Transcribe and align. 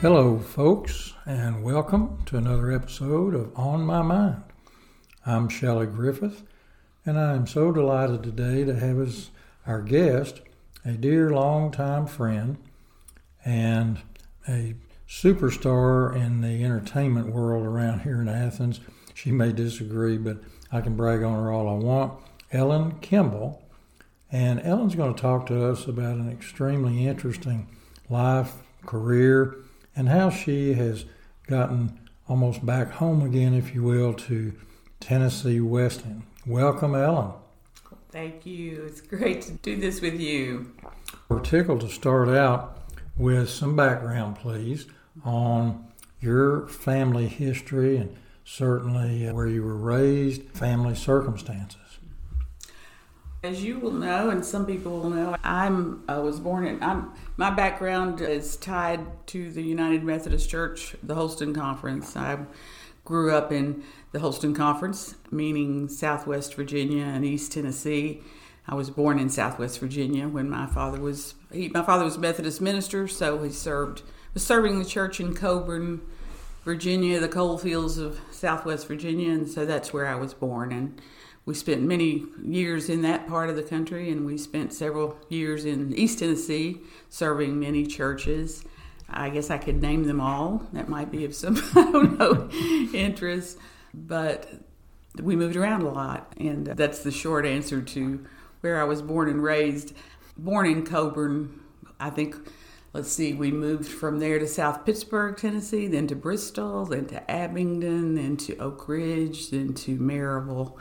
Hello, 0.00 0.38
folks, 0.38 1.14
and 1.26 1.64
welcome 1.64 2.22
to 2.26 2.36
another 2.36 2.70
episode 2.70 3.34
of 3.34 3.50
On 3.58 3.84
My 3.84 4.00
Mind. 4.00 4.44
I'm 5.26 5.48
Shelley 5.48 5.86
Griffith, 5.86 6.44
and 7.04 7.18
I 7.18 7.34
am 7.34 7.48
so 7.48 7.72
delighted 7.72 8.22
today 8.22 8.62
to 8.62 8.78
have 8.78 9.00
as 9.00 9.30
our 9.66 9.82
guest 9.82 10.40
a 10.84 10.92
dear 10.92 11.30
longtime 11.30 12.06
friend 12.06 12.58
and 13.44 13.98
a 14.48 14.76
superstar 15.08 16.14
in 16.14 16.42
the 16.42 16.62
entertainment 16.62 17.34
world 17.34 17.66
around 17.66 18.02
here 18.02 18.20
in 18.20 18.28
Athens. 18.28 18.78
She 19.14 19.32
may 19.32 19.50
disagree, 19.50 20.16
but 20.16 20.38
I 20.70 20.80
can 20.80 20.94
brag 20.94 21.24
on 21.24 21.34
her 21.34 21.50
all 21.50 21.68
I 21.68 21.74
want. 21.74 22.12
Ellen 22.52 23.00
Kimball. 23.00 23.64
And 24.30 24.60
Ellen's 24.60 24.94
going 24.94 25.16
to 25.16 25.20
talk 25.20 25.46
to 25.46 25.64
us 25.64 25.88
about 25.88 26.18
an 26.18 26.30
extremely 26.30 27.04
interesting 27.04 27.66
life, 28.08 28.52
career, 28.86 29.56
and 29.98 30.08
how 30.08 30.30
she 30.30 30.74
has 30.74 31.04
gotten 31.48 31.98
almost 32.28 32.64
back 32.64 32.92
home 32.92 33.20
again, 33.20 33.52
if 33.52 33.74
you 33.74 33.82
will, 33.82 34.14
to 34.14 34.52
Tennessee 35.00 35.60
Wesleyan. 35.60 36.22
Welcome, 36.46 36.94
Ellen. 36.94 37.32
Thank 38.10 38.46
you. 38.46 38.84
It's 38.86 39.00
great 39.00 39.42
to 39.42 39.52
do 39.52 39.76
this 39.76 40.00
with 40.00 40.20
you. 40.20 40.72
We're 41.28 41.40
tickled 41.40 41.80
to 41.80 41.88
start 41.88 42.28
out 42.28 42.78
with 43.16 43.50
some 43.50 43.74
background, 43.74 44.36
please, 44.36 44.86
on 45.24 45.88
your 46.20 46.68
family 46.68 47.26
history 47.26 47.96
and 47.96 48.16
certainly 48.44 49.26
where 49.32 49.48
you 49.48 49.64
were 49.64 49.76
raised, 49.76 50.42
family 50.50 50.94
circumstances. 50.94 51.87
As 53.44 53.62
you 53.62 53.78
will 53.78 53.92
know, 53.92 54.30
and 54.30 54.44
some 54.44 54.66
people 54.66 54.98
will 54.98 55.10
know, 55.10 55.36
I'm 55.44 56.02
I 56.08 56.18
was 56.18 56.40
born 56.40 56.66
in. 56.66 56.82
I'm 56.82 57.12
my 57.36 57.50
background 57.50 58.20
is 58.20 58.56
tied 58.56 59.06
to 59.28 59.52
the 59.52 59.62
United 59.62 60.02
Methodist 60.02 60.50
Church, 60.50 60.96
the 61.04 61.14
Holston 61.14 61.54
Conference. 61.54 62.16
I 62.16 62.38
grew 63.04 63.32
up 63.32 63.52
in 63.52 63.84
the 64.10 64.18
Holston 64.18 64.54
Conference, 64.54 65.14
meaning 65.30 65.88
Southwest 65.88 66.54
Virginia 66.54 67.04
and 67.04 67.24
East 67.24 67.52
Tennessee. 67.52 68.22
I 68.66 68.74
was 68.74 68.90
born 68.90 69.20
in 69.20 69.30
Southwest 69.30 69.78
Virginia 69.78 70.26
when 70.26 70.50
my 70.50 70.66
father 70.66 71.00
was 71.00 71.34
he, 71.52 71.68
my 71.68 71.84
father 71.84 72.04
was 72.04 72.18
Methodist 72.18 72.60
minister, 72.60 73.06
so 73.06 73.40
he 73.44 73.50
served 73.50 74.02
was 74.34 74.44
serving 74.44 74.80
the 74.80 74.84
church 74.84 75.20
in 75.20 75.32
Coeburn, 75.32 76.00
Virginia, 76.64 77.20
the 77.20 77.28
coal 77.28 77.56
fields 77.56 77.98
of 77.98 78.18
Southwest 78.32 78.88
Virginia, 78.88 79.30
and 79.30 79.48
so 79.48 79.64
that's 79.64 79.92
where 79.92 80.08
I 80.08 80.16
was 80.16 80.34
born 80.34 80.72
and 80.72 81.00
we 81.48 81.54
spent 81.54 81.80
many 81.80 82.26
years 82.44 82.90
in 82.90 83.00
that 83.00 83.26
part 83.26 83.48
of 83.48 83.56
the 83.56 83.62
country, 83.62 84.10
and 84.10 84.26
we 84.26 84.36
spent 84.36 84.70
several 84.70 85.16
years 85.30 85.64
in 85.64 85.94
East 85.94 86.18
Tennessee 86.18 86.78
serving 87.08 87.58
many 87.58 87.86
churches. 87.86 88.66
I 89.08 89.30
guess 89.30 89.48
I 89.48 89.56
could 89.56 89.80
name 89.80 90.04
them 90.04 90.20
all. 90.20 90.68
That 90.74 90.90
might 90.90 91.10
be 91.10 91.24
of 91.24 91.34
some, 91.34 91.56
I 91.74 91.90
don't 91.90 92.18
know, 92.18 92.50
interest. 92.92 93.56
But 93.94 94.46
we 95.22 95.36
moved 95.36 95.56
around 95.56 95.80
a 95.80 95.88
lot, 95.88 96.34
and 96.36 96.66
that's 96.66 97.02
the 97.02 97.10
short 97.10 97.46
answer 97.46 97.80
to 97.80 98.26
where 98.60 98.78
I 98.78 98.84
was 98.84 99.00
born 99.00 99.30
and 99.30 99.42
raised. 99.42 99.94
Born 100.36 100.66
in 100.66 100.84
Coeburn, 100.84 101.48
I 101.98 102.10
think, 102.10 102.36
let's 102.92 103.10
see, 103.10 103.32
we 103.32 103.50
moved 103.50 103.88
from 103.88 104.18
there 104.18 104.38
to 104.38 104.46
South 104.46 104.84
Pittsburg, 104.84 105.38
Tennessee, 105.38 105.86
then 105.86 106.08
to 106.08 106.14
Bristol, 106.14 106.84
then 106.84 107.06
to 107.06 107.30
Abingdon, 107.30 108.16
then 108.16 108.36
to 108.36 108.58
Oak 108.58 108.86
Ridge, 108.86 109.48
then 109.48 109.72
to 109.72 109.96
Maryville 109.96 110.78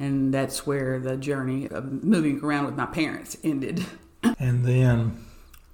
and 0.00 0.32
that's 0.32 0.66
where 0.66 0.98
the 0.98 1.16
journey 1.16 1.68
of 1.68 2.02
moving 2.02 2.40
around 2.42 2.64
with 2.64 2.74
my 2.74 2.86
parents 2.86 3.36
ended. 3.44 3.84
and 4.38 4.64
then 4.64 5.24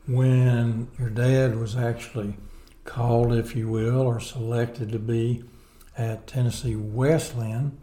when 0.06 0.88
your 0.98 1.08
dad 1.08 1.56
was 1.56 1.76
actually 1.76 2.34
called, 2.84 3.32
if 3.32 3.54
you 3.54 3.68
will, 3.68 4.02
or 4.02 4.20
selected 4.20 4.90
to 4.92 4.98
be 4.98 5.44
at 5.96 6.26
Tennessee 6.26 6.76
Wesleyan, 6.76 7.78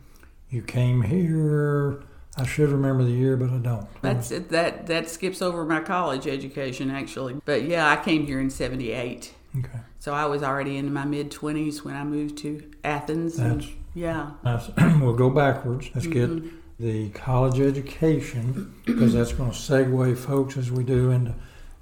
you 0.49 0.61
came 0.61 1.01
here. 1.01 2.03
I 2.35 2.45
should 2.45 2.69
remember 2.69 3.03
the 3.03 3.11
year, 3.11 3.37
but 3.37 3.49
I 3.49 3.57
don't. 3.57 3.87
That's 4.01 4.31
it. 4.31 4.49
That 4.49 4.87
that 4.87 5.09
skips 5.09 5.41
over 5.41 5.65
my 5.65 5.79
college 5.79 6.27
education, 6.27 6.91
actually. 6.91 7.39
But 7.45 7.63
yeah, 7.63 7.89
I 7.89 8.03
came 8.03 8.25
here 8.25 8.39
in 8.39 8.49
'78. 8.49 9.33
Okay. 9.59 9.79
So 9.99 10.13
I 10.13 10.25
was 10.25 10.41
already 10.43 10.77
in 10.77 10.91
my 10.91 11.05
mid 11.05 11.31
20s 11.31 11.83
when 11.83 11.95
I 11.95 12.03
moved 12.03 12.37
to 12.39 12.71
Athens. 12.83 13.37
That's 13.37 13.67
yeah. 13.93 14.31
we'll 14.99 15.13
go 15.13 15.29
backwards. 15.29 15.89
Let's 15.93 16.07
mm-hmm. 16.07 16.45
get 16.45 16.53
the 16.79 17.09
college 17.09 17.59
education 17.59 18.73
because 18.85 19.13
that's 19.13 19.33
going 19.33 19.51
to 19.51 19.57
segue 19.57 20.17
folks 20.17 20.57
as 20.57 20.71
we 20.71 20.83
do 20.83 21.11
into 21.11 21.35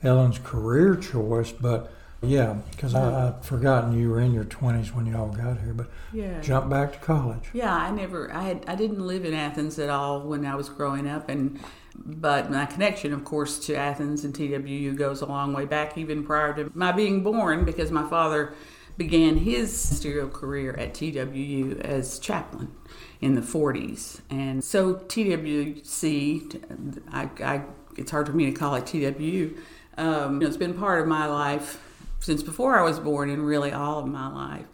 Ellen's 0.03 0.39
career 0.39 0.95
choice. 0.95 1.51
But 1.51 1.91
yeah, 2.21 2.57
because 2.71 2.93
I, 2.93 3.27
I'd 3.29 3.43
forgotten 3.43 3.97
you 3.97 4.09
were 4.09 4.19
in 4.19 4.33
your 4.33 4.43
20s 4.43 4.93
when 4.93 5.05
you 5.05 5.17
all 5.17 5.29
got 5.29 5.59
here. 5.59 5.73
But 5.73 5.89
yeah. 6.13 6.39
jump 6.41 6.69
back 6.69 6.93
to 6.93 6.99
college. 6.99 7.49
Yeah, 7.53 7.73
I 7.73 7.89
never, 7.91 8.31
I 8.33 8.43
had, 8.43 8.65
I 8.67 8.75
didn't 8.75 9.05
live 9.05 9.25
in 9.25 9.33
Athens 9.33 9.79
at 9.79 9.89
all 9.89 10.21
when 10.21 10.45
I 10.45 10.55
was 10.55 10.69
growing 10.69 11.07
up, 11.07 11.29
and 11.29 11.59
but 11.95 12.49
my 12.49 12.65
connection, 12.65 13.11
of 13.11 13.25
course, 13.25 13.59
to 13.65 13.75
Athens 13.75 14.23
and 14.23 14.33
TWU 14.33 14.95
goes 14.95 15.21
a 15.21 15.25
long 15.25 15.53
way 15.53 15.65
back, 15.65 15.97
even 15.97 16.23
prior 16.23 16.53
to 16.53 16.71
my 16.73 16.91
being 16.91 17.23
born, 17.23 17.65
because 17.65 17.91
my 17.91 18.07
father 18.09 18.53
began 19.01 19.37
his 19.37 19.75
stereo 19.75 20.27
career 20.27 20.75
at 20.77 20.93
TWU 20.93 21.81
as 21.81 22.19
chaplain 22.19 22.71
in 23.19 23.33
the 23.33 23.41
40s. 23.41 24.21
And 24.29 24.63
so 24.63 24.93
TWC, 24.93 27.01
I, 27.11 27.29
I, 27.43 27.63
it's 27.97 28.11
hard 28.11 28.27
for 28.27 28.33
me 28.33 28.45
to 28.45 28.51
call 28.51 28.75
it 28.75 28.85
TWU, 28.85 29.57
um, 29.97 30.35
you 30.35 30.41
know, 30.41 30.47
it's 30.47 30.57
been 30.57 30.75
part 30.75 31.01
of 31.01 31.07
my 31.07 31.25
life 31.25 31.83
since 32.19 32.43
before 32.43 32.77
I 32.77 32.83
was 32.83 32.99
born 32.99 33.31
and 33.31 33.43
really 33.43 33.71
all 33.71 33.97
of 33.97 34.07
my 34.07 34.27
life. 34.27 34.65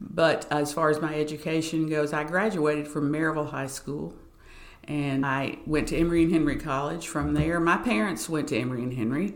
But 0.00 0.48
as 0.50 0.72
far 0.72 0.90
as 0.90 1.00
my 1.00 1.14
education 1.14 1.88
goes, 1.88 2.12
I 2.12 2.24
graduated 2.24 2.88
from 2.88 3.12
Maryville 3.12 3.50
High 3.50 3.68
School 3.68 4.12
and 4.88 5.24
I 5.24 5.58
went 5.66 5.86
to 5.88 5.96
Emory 5.96 6.24
and 6.24 6.32
Henry 6.32 6.56
College. 6.56 7.06
From 7.06 7.34
there, 7.34 7.60
my 7.60 7.76
parents 7.76 8.28
went 8.28 8.48
to 8.48 8.58
Emory 8.58 8.82
and 8.82 8.94
Henry, 8.94 9.34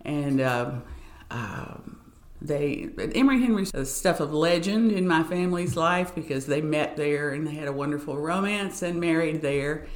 and 0.00 0.40
um, 0.40 0.82
um, 1.30 2.00
they 2.44 2.90
Emory 3.14 3.40
Henry's 3.40 3.72
a 3.74 3.86
stuff 3.86 4.20
of 4.20 4.32
legend 4.32 4.92
in 4.92 5.08
my 5.08 5.22
family's 5.22 5.76
life 5.76 6.14
because 6.14 6.46
they 6.46 6.60
met 6.60 6.96
there 6.96 7.30
and 7.30 7.46
they 7.46 7.54
had 7.54 7.68
a 7.68 7.72
wonderful 7.72 8.18
romance 8.18 8.82
and 8.82 9.00
married 9.00 9.40
there. 9.40 9.86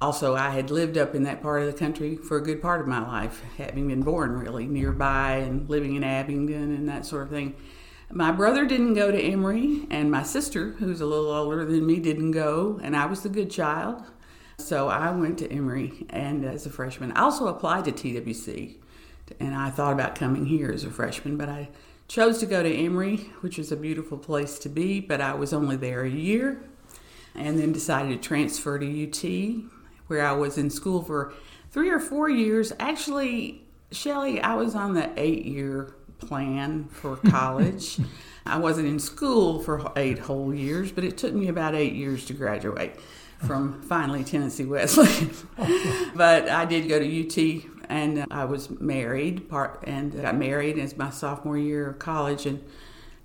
Also, 0.00 0.34
I 0.36 0.50
had 0.50 0.70
lived 0.70 0.98
up 0.98 1.14
in 1.14 1.22
that 1.24 1.42
part 1.42 1.62
of 1.62 1.66
the 1.66 1.78
country 1.78 2.16
for 2.16 2.36
a 2.36 2.42
good 2.42 2.60
part 2.60 2.80
of 2.80 2.86
my 2.86 3.00
life, 3.00 3.42
having 3.56 3.88
been 3.88 4.02
born 4.02 4.38
really 4.38 4.66
nearby 4.66 5.36
and 5.36 5.68
living 5.70 5.96
in 5.96 6.04
Abingdon 6.04 6.74
and 6.74 6.88
that 6.88 7.06
sort 7.06 7.24
of 7.24 7.30
thing. 7.30 7.54
My 8.10 8.30
brother 8.30 8.66
didn't 8.66 8.94
go 8.94 9.10
to 9.10 9.20
Emory, 9.20 9.86
and 9.90 10.10
my 10.10 10.22
sister, 10.22 10.72
who's 10.72 11.00
a 11.00 11.06
little 11.06 11.30
older 11.30 11.64
than 11.64 11.86
me, 11.86 11.98
didn't 11.98 12.32
go, 12.32 12.78
and 12.82 12.94
I 12.94 13.06
was 13.06 13.22
the 13.22 13.28
good 13.28 13.50
child. 13.50 14.04
So 14.58 14.88
I 14.88 15.10
went 15.10 15.38
to 15.38 15.50
Emory 15.50 16.06
and 16.10 16.44
as 16.44 16.66
a 16.66 16.70
freshman. 16.70 17.12
I 17.12 17.22
also 17.22 17.48
applied 17.48 17.86
to 17.86 17.92
TWC 17.92 18.76
and 19.40 19.54
I 19.54 19.70
thought 19.70 19.92
about 19.92 20.14
coming 20.14 20.46
here 20.46 20.70
as 20.70 20.84
a 20.84 20.90
freshman, 20.90 21.36
but 21.36 21.48
I 21.48 21.68
chose 22.08 22.38
to 22.38 22.46
go 22.46 22.62
to 22.62 22.72
Emory, 22.72 23.16
which 23.40 23.58
was 23.58 23.72
a 23.72 23.76
beautiful 23.76 24.18
place 24.18 24.58
to 24.60 24.68
be, 24.68 25.00
but 25.00 25.20
I 25.20 25.34
was 25.34 25.52
only 25.52 25.76
there 25.76 26.02
a 26.02 26.10
year 26.10 26.62
and 27.34 27.58
then 27.58 27.72
decided 27.72 28.10
to 28.10 28.28
transfer 28.28 28.78
to 28.78 29.08
UT 29.08 29.70
where 30.06 30.24
I 30.24 30.32
was 30.32 30.56
in 30.56 30.70
school 30.70 31.02
for 31.02 31.34
three 31.70 31.90
or 31.90 32.00
four 32.00 32.28
years. 32.28 32.72
Actually, 32.78 33.62
Shelley, 33.90 34.40
I 34.40 34.54
was 34.54 34.74
on 34.74 34.94
the 34.94 35.10
eight 35.16 35.44
year 35.44 35.94
plan 36.18 36.84
for 36.84 37.16
college. 37.28 37.98
I 38.44 38.58
wasn't 38.58 38.88
in 38.88 38.98
school 38.98 39.60
for 39.60 39.92
eight 39.96 40.20
whole 40.20 40.54
years, 40.54 40.92
but 40.92 41.04
it 41.04 41.18
took 41.18 41.34
me 41.34 41.48
about 41.48 41.74
eight 41.74 41.94
years 41.94 42.24
to 42.26 42.32
graduate 42.32 42.94
from 43.44 43.82
finally 43.82 44.24
Tennessee 44.24 44.64
Wesleyan. 44.64 45.30
but 46.14 46.48
I 46.48 46.64
did 46.64 46.88
go 46.88 46.98
to 46.98 47.04
UT 47.04 47.75
and 47.88 48.26
I 48.30 48.44
was 48.44 48.70
married 48.70 49.48
part 49.48 49.84
and 49.86 50.20
got 50.20 50.36
married 50.36 50.78
as 50.78 50.96
my 50.96 51.10
sophomore 51.10 51.58
year 51.58 51.88
of 51.90 51.98
college 51.98 52.46
and 52.46 52.62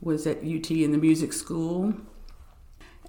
was 0.02 0.26
at 0.26 0.38
UT 0.38 0.72
in 0.72 0.92
the 0.92 0.98
music 0.98 1.34
school 1.34 1.94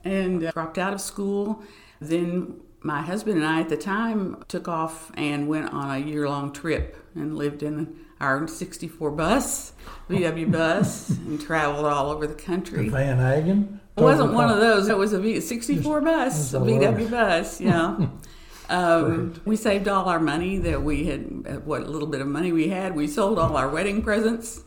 and 0.05 0.44
uh, 0.44 0.50
dropped 0.53 0.79
out 0.79 0.93
of 0.93 1.00
school. 1.00 1.62
Then 2.00 2.61
my 2.81 3.03
husband 3.03 3.37
and 3.37 3.47
I 3.47 3.61
at 3.61 3.69
the 3.69 3.76
time 3.76 4.43
took 4.49 4.69
off 4.69 5.11
and 5.15 5.49
went 5.49 5.73
on 5.73 5.91
a 5.91 5.99
year 5.99 6.29
long 6.29 6.53
trip 6.53 6.97
and 7.15 7.37
lived 7.37 7.62
in 7.62 7.97
our 8.21 8.47
64 8.47 9.11
bus, 9.11 9.73
VW 10.09 10.50
bus, 10.50 11.11
and 11.11 11.41
traveled 11.41 11.85
all 11.85 12.11
over 12.11 12.26
the 12.26 12.35
country. 12.35 12.88
The 12.88 12.97
Vanagon? 12.97 13.81
It 13.97 14.00
wasn't 14.00 14.32
one 14.32 14.49
of 14.49 14.59
those. 14.59 14.88
It 14.88 14.97
was 14.97 15.12
a 15.12 15.41
64 15.41 16.00
bus, 16.00 16.55
a 16.55 16.59
VW 16.59 17.11
bus, 17.11 17.61
yeah. 17.61 18.06
Um, 18.73 19.35
we 19.45 19.57
saved 19.57 19.87
all 19.87 20.09
our 20.09 20.19
money 20.19 20.59
that 20.59 20.83
we 20.83 21.05
had, 21.05 21.67
what 21.67 21.89
little 21.89 22.09
bit 22.09 22.21
of 22.21 22.27
money 22.27 22.53
we 22.53 22.69
had. 22.69 22.97
We 22.97 23.07
sold 23.07 23.39
all 23.39 23.57
our 23.57 23.69
wedding 23.69 24.03
presents 24.03 24.63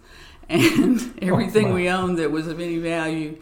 and 0.47 1.17
everything 1.21 1.73
we 1.73 1.89
owned 1.89 2.19
that 2.19 2.29
was 2.29 2.47
of 2.47 2.59
any 2.59 2.77
value 2.77 3.39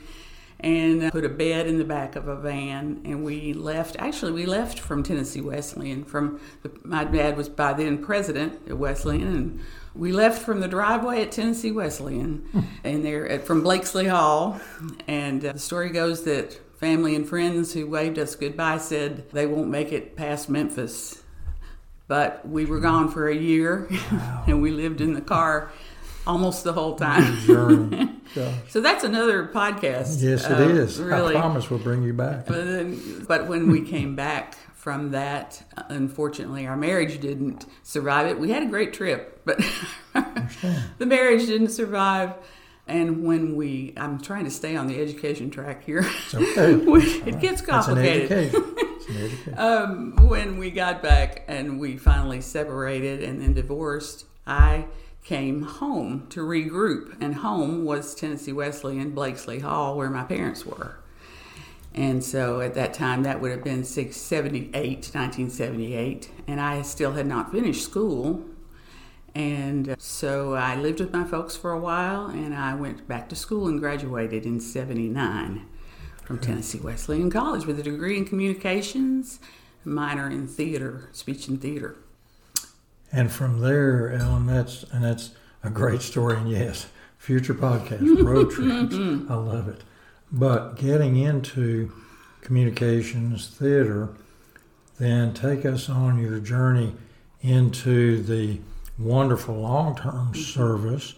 and 0.62 1.12
put 1.12 1.26
a 1.26 1.30
bed 1.30 1.68
in 1.68 1.78
the 1.78 1.84
back 1.84 2.16
of 2.16 2.30
a 2.30 2.38
van. 2.38 3.02
And 3.04 3.26
we 3.26 3.52
left 3.54 3.98
actually 4.00 4.32
we 4.32 4.46
left 4.46 4.80
from 4.80 5.04
tennessee 5.04 5.42
wesleyan 5.42 6.06
from 6.06 6.40
the, 6.62 6.72
my 6.86 7.04
dad 7.04 7.36
was 7.36 7.50
by 7.50 7.74
then 7.74 7.98
president 7.98 8.62
at 8.70 8.78
wesleyan. 8.78 9.28
And 9.28 9.60
we 9.96 10.12
left 10.12 10.42
from 10.42 10.60
the 10.60 10.68
driveway 10.68 11.22
at 11.22 11.32
Tennessee 11.32 11.72
Wesleyan, 11.72 12.68
and 12.84 13.06
there 13.06 13.28
at, 13.30 13.46
from 13.46 13.62
Blakesley 13.62 14.08
Hall. 14.08 14.60
And 15.08 15.46
uh, 15.46 15.54
the 15.54 15.60
story 15.60 15.90
goes 15.90 16.24
that 16.24 16.60
family 16.84 17.16
and 17.16 17.26
friends 17.26 17.72
who 17.74 17.88
waved 17.88 18.20
us 18.20 18.36
goodbye 18.36 18.78
said 18.78 19.30
they 19.30 19.46
won't 19.46 19.70
make 19.70 19.94
it 19.94 20.18
past 20.18 20.50
Memphis. 20.50 21.24
But 22.10 22.46
we 22.46 22.66
were 22.66 22.82
gone 22.82 23.10
for 23.10 23.30
a 23.30 23.36
year, 23.36 23.88
Wow. 24.12 24.44
and 24.48 24.62
we 24.62 24.72
lived 24.72 25.00
in 25.00 25.14
the 25.14 25.22
car 25.22 25.72
almost 26.28 26.66
the 26.66 26.74
whole 26.74 26.98
time. 26.98 27.38
Yeah. 28.36 28.52
so 28.68 28.82
that's 28.82 29.06
another 29.06 29.48
podcast. 29.48 30.22
Yes, 30.22 30.46
it 30.46 30.52
uh, 30.52 30.60
is. 30.60 31.00
Really, 31.00 31.38
I 31.38 31.40
promise 31.40 31.70
we'll 31.70 31.80
bring 31.80 32.04
you 32.04 32.12
back. 32.12 32.48
but, 32.48 32.66
then, 32.66 33.26
but 33.30 33.48
when 33.48 33.72
we 33.72 33.80
came 33.80 34.18
back 34.18 34.56
from 34.76 35.12
that, 35.12 35.64
unfortunately, 35.88 36.68
our 36.68 36.76
marriage 36.76 37.22
didn't 37.22 37.66
survive 37.84 38.28
it. 38.28 38.38
We 38.38 38.52
had 38.52 38.62
a 38.62 38.68
great 38.68 38.92
trip, 38.92 39.40
but 39.46 39.58
the 40.98 41.06
marriage 41.06 41.46
didn't 41.46 41.70
survive. 41.70 42.34
And 42.88 43.24
when 43.24 43.56
we, 43.56 43.94
I'm 43.96 44.20
trying 44.20 44.44
to 44.44 44.52
stay 44.52 44.76
on 44.76 44.88
the 44.88 45.00
education 45.00 45.50
track 45.50 45.84
here. 45.86 46.06
It's 46.06 46.36
okay. 46.36 46.74
it 47.30 47.40
gets 47.40 47.62
complicated. 47.62 48.54
It's 49.04 49.10
an 49.10 49.16
education. 49.18 49.56
Um, 49.58 50.30
when 50.30 50.58
we 50.58 50.72
got 50.72 51.04
back 51.04 51.44
and 51.50 51.78
we 51.78 51.98
finally 51.98 52.40
separated 52.40 53.22
and 53.22 53.42
then 53.42 53.54
divorced, 53.54 54.26
I 54.48 54.86
came 55.24 55.64
home 55.64 56.28
to 56.30 56.42
regroup. 56.42 57.16
And 57.20 57.36
home 57.36 57.84
was 57.84 58.16
Tennessee 58.16 58.54
Wesleyan, 58.54 59.12
Blakesley 59.12 59.60
Hall, 59.60 59.98
where 59.98 60.10
my 60.10 60.24
parents 60.24 60.66
were. 60.66 60.98
And 61.94 62.24
so 62.24 62.60
at 62.62 62.74
that 62.74 62.94
time, 62.94 63.24
that 63.24 63.40
would 63.40 63.52
have 63.52 63.64
been 63.64 63.84
678, 63.84 65.12
1978. 65.14 66.30
And 66.48 66.60
I 66.60 66.82
still 66.82 67.12
had 67.14 67.28
not 67.28 67.52
finished 67.52 67.84
school. 67.84 68.44
And 69.36 69.96
so 69.98 70.54
I 70.54 70.76
lived 70.76 71.00
with 71.00 71.12
my 71.12 71.24
folks 71.24 71.56
for 71.56 71.72
a 71.72 71.80
while 71.80 72.28
and 72.28 72.54
I 72.54 72.76
went 72.76 73.08
back 73.08 73.30
to 73.30 73.36
school 73.36 73.68
and 73.68 73.80
graduated 73.80 74.46
in 74.46 74.60
79 74.60 75.66
from 76.24 76.40
Tennessee 76.40 76.80
Wesleyan 76.80 77.32
College 77.32 77.66
with 77.66 77.80
a 77.80 77.84
degree 77.84 78.18
in 78.18 78.26
communications, 78.26 79.40
minor 79.84 80.30
in 80.30 80.48
theater, 80.48 81.10
speech 81.12 81.48
and 81.48 81.60
theater. 81.62 81.96
And 83.12 83.32
from 83.32 83.60
there, 83.60 84.12
Ellen, 84.12 84.46
that's 84.46 84.84
and 84.92 85.04
that's 85.04 85.32
a 85.64 85.70
great 85.70 86.02
story. 86.02 86.38
And 86.38 86.50
yes, 86.50 86.88
future 87.18 87.54
podcast, 87.54 88.24
road 88.24 88.52
trips. 88.52 88.96
I 89.30 89.36
love 89.36 89.68
it. 89.68 89.82
But 90.32 90.78
getting 90.78 91.18
into 91.18 91.92
communications 92.42 93.48
theater, 93.48 94.10
then 94.98 95.34
take 95.34 95.66
us 95.66 95.90
on 95.90 96.20
your 96.20 96.40
journey 96.40 96.96
into 97.42 98.22
the 98.24 98.60
wonderful 98.98 99.56
long-term 99.56 100.32
mm-hmm. 100.34 100.42
service 100.42 101.16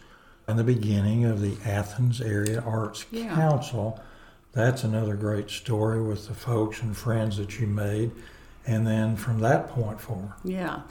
and 0.48 0.60
the 0.60 0.63
beginning 0.63 1.25
of 1.25 1.42
the 1.42 1.57
Athens 1.66 2.22
Area 2.22 2.62
Arts 2.62 3.06
Yeah. 3.12 3.33
Council. 3.33 4.00
That's 4.54 4.83
another 4.83 5.16
great 5.16 5.50
story 5.50 6.01
with 6.01 6.27
the 6.27 6.33
folks 6.33 6.81
and 6.81 6.95
friends 6.95 7.38
that 7.38 7.60
you 7.60 7.68
made. 7.68 8.12
And 8.68 8.88
then 8.88 9.16
from 9.16 9.39
that 9.42 9.69
point 9.69 10.00
forward. 10.00 10.33
Yeah. 10.44 10.81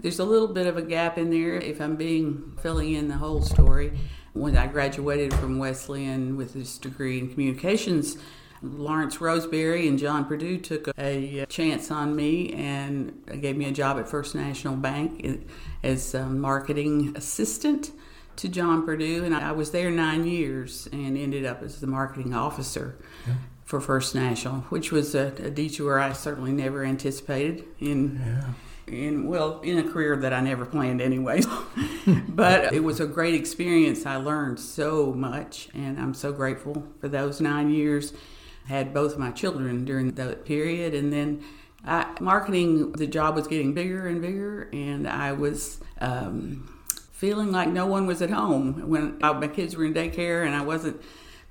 There's 0.00 0.18
a 0.18 0.24
little 0.24 0.48
bit 0.48 0.66
of 0.66 0.76
a 0.76 0.82
gap 0.82 1.16
in 1.18 1.30
there 1.30 1.54
if 1.54 1.80
I'm 1.80 1.96
being 1.96 2.52
filling 2.60 2.94
in 2.94 3.08
the 3.08 3.16
whole 3.16 3.42
story. 3.42 3.92
When 4.32 4.56
I 4.56 4.66
graduated 4.66 5.32
from 5.34 5.58
Wesleyan 5.58 6.36
with 6.36 6.54
this 6.54 6.78
degree 6.78 7.18
in 7.18 7.30
communications, 7.30 8.16
Lawrence 8.62 9.20
Roseberry 9.20 9.88
and 9.88 9.98
John 9.98 10.24
Purdue 10.24 10.58
took 10.58 10.88
a 10.98 11.44
chance 11.48 11.90
on 11.90 12.14
me 12.14 12.52
and 12.52 13.12
gave 13.40 13.56
me 13.56 13.64
a 13.66 13.72
job 13.72 13.98
at 13.98 14.08
First 14.08 14.34
National 14.34 14.76
Bank 14.76 15.46
as 15.82 16.14
a 16.14 16.26
marketing 16.26 17.12
assistant 17.16 17.90
to 18.36 18.48
John 18.48 18.84
Purdue. 18.84 19.24
And 19.24 19.34
I 19.34 19.52
was 19.52 19.72
there 19.72 19.90
nine 19.90 20.26
years 20.26 20.88
and 20.92 21.18
ended 21.18 21.44
up 21.44 21.62
as 21.62 21.80
the 21.80 21.86
marketing 21.86 22.34
officer 22.34 22.96
Yeah. 23.26 23.34
for 23.64 23.80
First 23.80 24.14
National, 24.14 24.60
which 24.70 24.92
was 24.92 25.14
a, 25.14 25.26
a 25.42 25.50
detour 25.50 25.98
I 25.98 26.12
certainly 26.12 26.52
never 26.52 26.84
anticipated 26.84 27.64
in 27.80 28.20
Yeah. 28.24 28.44
in 28.94 29.26
well 29.26 29.60
in 29.60 29.78
a 29.78 29.90
career 29.90 30.16
that 30.16 30.32
I 30.32 30.40
never 30.40 30.64
planned 30.64 31.00
anyway. 31.02 31.42
but 32.28 32.72
it 32.72 32.84
was 32.84 33.00
a 33.00 33.06
great 33.06 33.34
experience. 33.34 34.06
I 34.06 34.16
learned 34.16 34.60
so 34.60 35.12
much, 35.12 35.68
and 35.74 35.98
I'm 35.98 36.14
so 36.14 36.32
grateful 36.32 36.86
for 37.00 37.08
those 37.08 37.40
nine 37.40 37.70
years. 37.70 38.12
I 38.66 38.68
had 38.68 38.94
both 38.94 39.18
my 39.18 39.30
children 39.30 39.84
during 39.84 40.12
that 40.12 40.44
period, 40.44 40.94
and 40.94 41.12
then 41.12 41.42
I, 41.84 42.06
marketing. 42.20 42.92
The 42.92 43.06
job 43.06 43.34
was 43.34 43.46
getting 43.46 43.74
bigger 43.74 44.06
and 44.06 44.20
bigger, 44.20 44.68
and 44.72 45.08
I 45.08 45.32
was. 45.32 45.78
Um, 46.00 46.68
feeling 47.22 47.52
like 47.52 47.68
no 47.68 47.86
one 47.86 48.04
was 48.04 48.20
at 48.20 48.30
home 48.30 48.88
when 48.88 49.16
my 49.20 49.46
kids 49.46 49.76
were 49.76 49.84
in 49.84 49.94
daycare 49.94 50.44
and 50.44 50.56
I 50.56 50.62
wasn't 50.62 51.00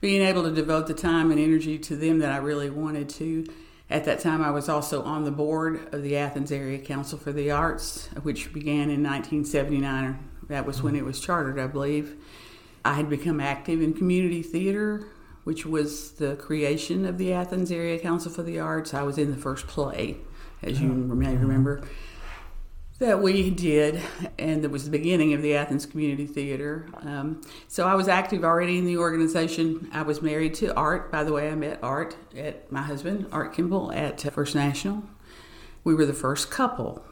being 0.01 0.21
able 0.21 0.43
to 0.43 0.51
devote 0.51 0.87
the 0.87 0.93
time 0.93 1.31
and 1.31 1.39
energy 1.39 1.77
to 1.77 1.95
them 1.95 2.19
that 2.19 2.29
I 2.29 2.37
really 2.37 2.69
wanted 2.69 3.07
to. 3.09 3.45
At 3.89 4.03
that 4.03 4.19
time, 4.19 4.41
I 4.41 4.51
was 4.51 4.67
also 4.67 5.01
on 5.03 5.23
the 5.23 5.31
board 5.31 5.93
of 5.93 6.03
the 6.03 6.17
Athens 6.17 6.51
Area 6.51 6.77
Council 6.77 7.17
for 7.17 7.31
the 7.31 7.51
Arts, 7.51 8.09
which 8.23 8.51
began 8.51 8.89
in 8.89 9.01
1979. 9.01 10.19
That 10.49 10.65
was 10.65 10.81
when 10.81 10.95
it 10.95 11.05
was 11.05 11.21
chartered, 11.21 11.57
I 11.57 11.67
believe. 11.67 12.17
I 12.83 12.95
had 12.95 13.09
become 13.09 13.39
active 13.39 13.81
in 13.81 13.93
community 13.93 14.41
theater, 14.41 15.05
which 15.43 15.65
was 15.65 16.11
the 16.13 16.35
creation 16.35 17.05
of 17.05 17.17
the 17.17 17.33
Athens 17.33 17.71
Area 17.71 17.99
Council 17.99 18.31
for 18.31 18.43
the 18.43 18.59
Arts. 18.59 18.93
I 18.93 19.03
was 19.03 19.17
in 19.17 19.31
the 19.31 19.37
first 19.37 19.67
play, 19.67 20.17
as 20.61 20.81
you 20.81 20.89
may 20.89 21.35
remember 21.35 21.83
that 23.01 23.19
we 23.19 23.49
did, 23.49 23.99
and 24.37 24.63
it 24.63 24.69
was 24.69 24.85
the 24.85 24.91
beginning 24.91 25.33
of 25.33 25.41
the 25.41 25.55
Athens 25.55 25.87
Community 25.87 26.27
Theater. 26.27 26.87
Um, 27.01 27.41
so 27.67 27.87
I 27.87 27.95
was 27.95 28.07
active 28.07 28.43
already 28.43 28.77
in 28.77 28.85
the 28.85 28.97
organization. 28.97 29.89
I 29.91 30.03
was 30.03 30.21
married 30.21 30.53
to 30.55 30.71
Art. 30.75 31.11
By 31.11 31.23
the 31.23 31.33
way, 31.33 31.49
I 31.49 31.55
met 31.55 31.79
Art 31.81 32.15
at 32.37 32.71
my 32.71 32.83
husband, 32.83 33.25
Art 33.31 33.53
Kimball, 33.55 33.91
at 33.91 34.21
First 34.21 34.53
National. 34.53 35.03
We 35.83 35.95
were 35.95 36.05
the 36.05 36.13
first 36.13 36.51
couple. 36.51 37.03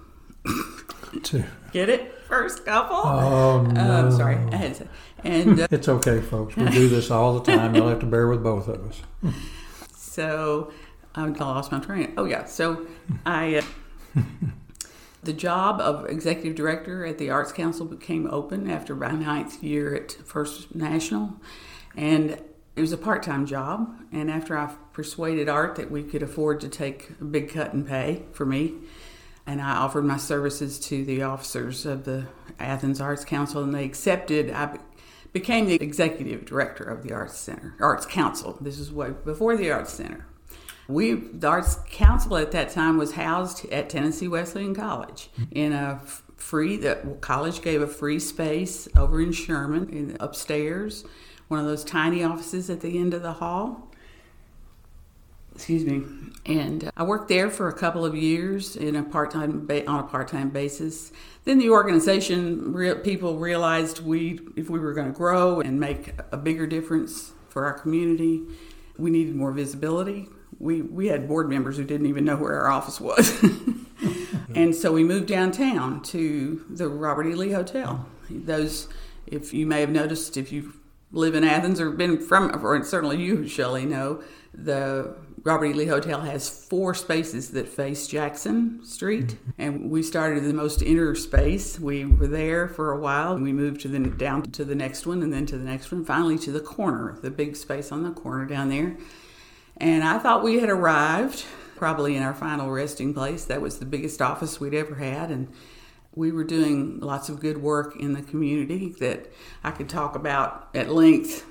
Two. 1.24 1.44
Get 1.72 1.90
it? 1.90 2.14
First 2.28 2.66
couple. 2.66 2.96
Oh 2.98 3.62
no! 3.64 3.82
Um, 4.06 4.12
sorry, 4.12 4.36
I 4.52 4.56
had 4.56 4.76
to. 4.76 4.88
And 5.24 5.60
uh, 5.60 5.68
It's 5.72 5.90
okay, 5.90 6.22
folks. 6.22 6.56
We 6.56 6.70
do 6.70 6.88
this 6.88 7.10
all 7.12 7.40
the 7.40 7.52
time. 7.52 7.76
You'll 7.76 7.90
have 7.90 8.00
to 8.00 8.06
bear 8.06 8.28
with 8.28 8.44
both 8.44 8.68
of 8.68 8.86
us. 8.88 9.02
so 9.96 10.72
I 11.16 11.26
lost 11.26 11.72
my 11.72 11.80
train. 11.80 12.14
Oh 12.18 12.26
yeah. 12.26 12.46
So 12.46 12.88
I. 13.26 13.64
Uh, 14.16 14.22
The 15.22 15.34
job 15.34 15.82
of 15.82 16.06
executive 16.10 16.56
director 16.56 17.06
at 17.06 17.18
the 17.18 17.30
Arts 17.30 17.52
Council 17.52 17.86
became 17.86 18.26
open 18.32 18.70
after 18.70 18.96
my 18.96 19.12
ninth 19.12 19.62
year 19.62 19.94
at 19.94 20.14
First 20.14 20.74
National, 20.74 21.34
and 21.94 22.42
it 22.78 22.82
was 22.82 22.94
a 22.94 22.98
part-time 22.98 23.46
job. 23.46 23.94
And 24.14 24.32
after 24.32 24.58
I 24.58 24.74
persuaded 24.94 25.50
Art 25.50 25.76
that 25.76 25.92
we 25.92 26.04
could 26.04 26.24
afford 26.24 26.62
to 26.62 26.70
take 26.70 27.12
a 27.20 27.26
big 27.26 27.50
cut 27.50 27.74
in 27.74 27.84
pay 27.84 28.24
for 28.32 28.46
me, 28.46 28.76
and 29.50 29.60
I 29.60 29.78
offered 29.78 30.06
my 30.06 30.18
services 30.18 30.80
to 30.82 31.04
the 31.04 31.24
officers 31.24 31.88
of 31.88 32.06
the 32.06 32.28
Athens 32.60 33.02
Arts 33.02 33.26
Council, 33.26 33.64
and 33.64 33.74
they 33.74 33.84
accepted. 33.84 34.52
I 34.52 34.78
became 35.34 35.66
the 35.66 35.76
executive 35.76 36.46
director 36.46 36.84
of 36.84 37.02
the 37.02 37.14
Arts 37.14 37.40
Center, 37.40 37.74
Arts 37.80 38.06
Council. 38.06 38.60
This 38.62 38.78
is 38.78 38.90
before 38.90 39.58
the 39.58 39.72
Arts 39.72 39.92
Center. 39.92 40.28
We, 40.88 41.14
the 41.14 41.48
Arts 41.48 41.80
Council 41.90 42.38
at 42.38 42.52
that 42.52 42.70
time 42.70 42.98
was 42.98 43.14
housed 43.14 43.66
at 43.72 43.90
Tennessee 43.90 44.28
Wesleyan 44.28 44.76
College 44.76 45.32
in 45.50 45.74
a 45.74 46.00
free, 46.36 46.78
the 46.78 47.18
college 47.20 47.64
gave 47.64 47.82
a 47.82 47.88
free 47.88 48.20
space 48.20 48.88
over 48.96 49.20
in 49.20 49.32
Sherman, 49.32 49.90
in 49.90 50.18
upstairs, 50.20 51.06
one 51.48 51.60
of 51.60 51.66
those 51.66 51.84
tiny 51.84 52.24
offices 52.24 52.70
at 52.70 52.82
the 52.82 53.00
end 53.00 53.16
of 53.16 53.24
the 53.24 53.34
hall. 53.34 53.89
Excuse 55.60 55.84
me. 55.84 56.02
And 56.46 56.86
uh, 56.86 56.92
I 56.96 57.04
worked 57.04 57.28
there 57.28 57.50
for 57.50 57.68
a 57.68 57.74
couple 57.74 58.06
of 58.06 58.16
years 58.16 58.78
in 58.78 58.96
a 58.96 59.04
part-time 59.04 59.68
ba- 59.68 59.86
on 59.88 60.00
a 60.00 60.04
part-time 60.04 60.52
basis. 60.52 61.12
Then 61.44 61.58
the 61.58 61.70
organization 61.70 62.72
re- 62.72 62.96
people 62.96 63.38
realized 63.38 64.00
we 64.00 64.40
if 64.56 64.70
we 64.70 64.80
were 64.80 64.94
going 64.94 65.08
to 65.08 65.14
grow 65.14 65.60
and 65.60 65.78
make 65.78 66.14
a 66.32 66.38
bigger 66.38 66.66
difference 66.66 67.34
for 67.50 67.66
our 67.66 67.74
community, 67.74 68.44
we 68.98 69.10
needed 69.10 69.36
more 69.36 69.52
visibility. 69.52 70.30
We 70.60 70.82
we 70.82 71.08
had 71.08 71.28
board 71.28 71.50
members 71.50 71.76
who 71.76 71.84
didn't 71.84 72.08
even 72.08 72.24
know 72.24 72.38
where 72.38 72.62
our 72.62 72.72
office 72.72 73.02
was. 73.02 73.44
and 74.56 74.74
so 74.74 74.94
we 74.94 75.04
moved 75.04 75.28
downtown 75.28 76.02
to 76.04 76.64
the 76.70 76.88
Robert 76.88 77.28
E. 77.28 77.36
Lee 77.36 77.52
Hotel. 77.52 78.08
Those 78.30 78.88
if 79.28 79.54
you 79.54 79.68
may 79.68 79.82
have 79.82 79.90
noticed 79.90 80.38
if 80.38 80.54
you 80.54 80.76
live 81.12 81.36
in 81.36 81.44
Athens 81.44 81.82
or 81.82 81.92
been 81.92 82.22
from 82.22 82.66
or 82.66 82.82
certainly 82.86 83.18
you 83.18 83.46
Shelley 83.46 83.86
know 83.86 84.24
the 84.54 85.16
Robert 85.50 85.66
E. 85.66 85.74
Lee 85.74 85.88
Hotel 85.88 86.22
has 86.22 86.48
four 86.48 86.94
spaces 86.94 87.50
that 87.54 87.68
face 87.68 88.06
Jackson 88.06 88.86
Street, 88.86 89.30
mm-hmm. 89.30 89.50
and 89.58 89.90
we 89.90 90.04
started 90.04 90.44
in 90.44 90.48
the 90.48 90.54
most 90.54 90.84
inner 90.84 91.16
space. 91.16 91.80
We 91.80 92.06
were 92.06 92.28
there 92.28 92.68
for 92.68 92.92
a 92.92 93.00
while, 93.00 93.34
and 93.34 93.44
we 93.44 93.52
moved 93.52 93.82
to 93.82 93.88
the 93.88 93.98
down 93.98 94.44
to 94.44 94.64
the 94.64 94.76
next 94.76 95.08
one, 95.08 95.24
and 95.24 95.34
then 95.34 95.48
to 95.48 95.58
the 95.58 95.64
next 95.64 95.92
one, 95.92 96.06
finally 96.06 96.38
to 96.38 96.52
the 96.52 96.60
corner, 96.60 97.18
the 97.24 97.32
big 97.32 97.56
space 97.56 97.92
on 97.92 98.04
the 98.04 98.12
corner 98.12 98.46
down 98.46 98.70
there. 98.70 98.96
And 99.78 100.04
I 100.04 100.20
thought 100.20 100.44
we 100.44 100.60
had 100.60 100.70
arrived, 100.70 101.44
probably 101.76 102.16
in 102.16 102.22
our 102.22 102.36
final 102.36 102.70
resting 102.70 103.16
place. 103.16 103.46
That 103.46 103.60
was 103.60 103.80
the 103.80 103.88
biggest 103.88 104.22
office 104.22 104.60
we'd 104.60 104.76
ever 104.76 104.94
had, 104.94 105.32
and 105.32 105.48
we 106.14 106.32
were 106.32 106.44
doing 106.44 107.00
lots 107.00 107.28
of 107.28 107.40
good 107.40 107.58
work 107.58 107.96
in 107.96 108.14
the 108.14 108.22
community 108.22 108.94
that 109.00 109.34
I 109.64 109.72
could 109.72 109.90
talk 109.90 110.14
about 110.14 110.70
at 110.76 110.92
length, 110.92 111.44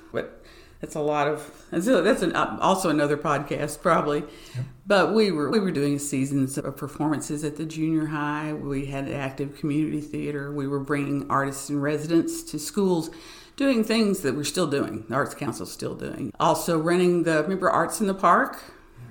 that's 0.80 0.94
a 0.94 1.00
lot 1.00 1.26
of 1.26 1.66
that's, 1.70 1.86
that's 1.86 2.22
an, 2.22 2.34
uh, 2.36 2.56
also 2.60 2.88
another 2.88 3.16
podcast 3.16 3.82
probably. 3.82 4.20
Yep. 4.20 4.64
But 4.86 5.14
we 5.14 5.30
were 5.30 5.50
we 5.50 5.60
were 5.60 5.70
doing 5.70 5.98
seasons 5.98 6.56
of 6.56 6.76
performances 6.76 7.44
at 7.44 7.56
the 7.56 7.64
junior 7.64 8.06
high. 8.06 8.52
We 8.52 8.86
had 8.86 9.04
an 9.04 9.14
active 9.14 9.58
community 9.58 10.00
theater. 10.00 10.52
We 10.52 10.68
were 10.68 10.80
bringing 10.80 11.28
artists 11.30 11.68
and 11.68 11.82
residents 11.82 12.42
to 12.44 12.58
schools 12.58 13.10
doing 13.56 13.82
things 13.82 14.20
that 14.20 14.36
we're 14.36 14.44
still 14.44 14.68
doing. 14.68 15.04
The 15.08 15.16
Arts 15.16 15.34
Council's 15.34 15.72
still 15.72 15.96
doing. 15.96 16.32
Also 16.38 16.78
running 16.78 17.24
the 17.24 17.42
remember 17.42 17.68
Arts 17.68 18.00
in 18.00 18.06
the 18.06 18.14
Park, 18.14 18.62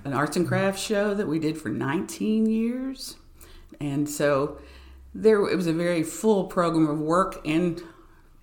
an 0.06 0.14
arts 0.14 0.38
and 0.38 0.46
mm-hmm. 0.46 0.56
crafts 0.56 0.82
show 0.82 1.14
that 1.14 1.28
we 1.28 1.38
did 1.38 1.58
for 1.58 1.70
19 1.70 2.46
years. 2.46 3.18
And 3.80 4.10
so 4.10 4.58
there 5.14 5.46
it 5.48 5.56
was 5.56 5.68
a 5.68 5.74
very 5.74 6.02
full 6.02 6.46
program 6.46 6.88
of 6.88 7.00
work 7.00 7.42
and 7.46 7.82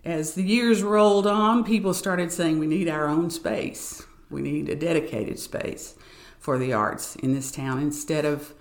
as 0.04 0.34
the 0.34 0.42
years 0.42 0.82
rolled 0.82 1.26
on, 1.26 1.64
people 1.64 1.94
started 1.94 2.30
saying 2.30 2.58
we 2.58 2.66
need 2.66 2.88
our 2.88 3.08
own 3.08 3.30
space. 3.30 4.04
We 4.30 4.42
need 4.42 4.68
a 4.68 4.76
dedicated 4.76 5.38
space 5.38 5.94
for 6.38 6.58
the 6.58 6.72
arts 6.72 7.16
in 7.16 7.32
this 7.34 7.50
town 7.50 7.80
instead 7.80 8.24
of 8.24 8.52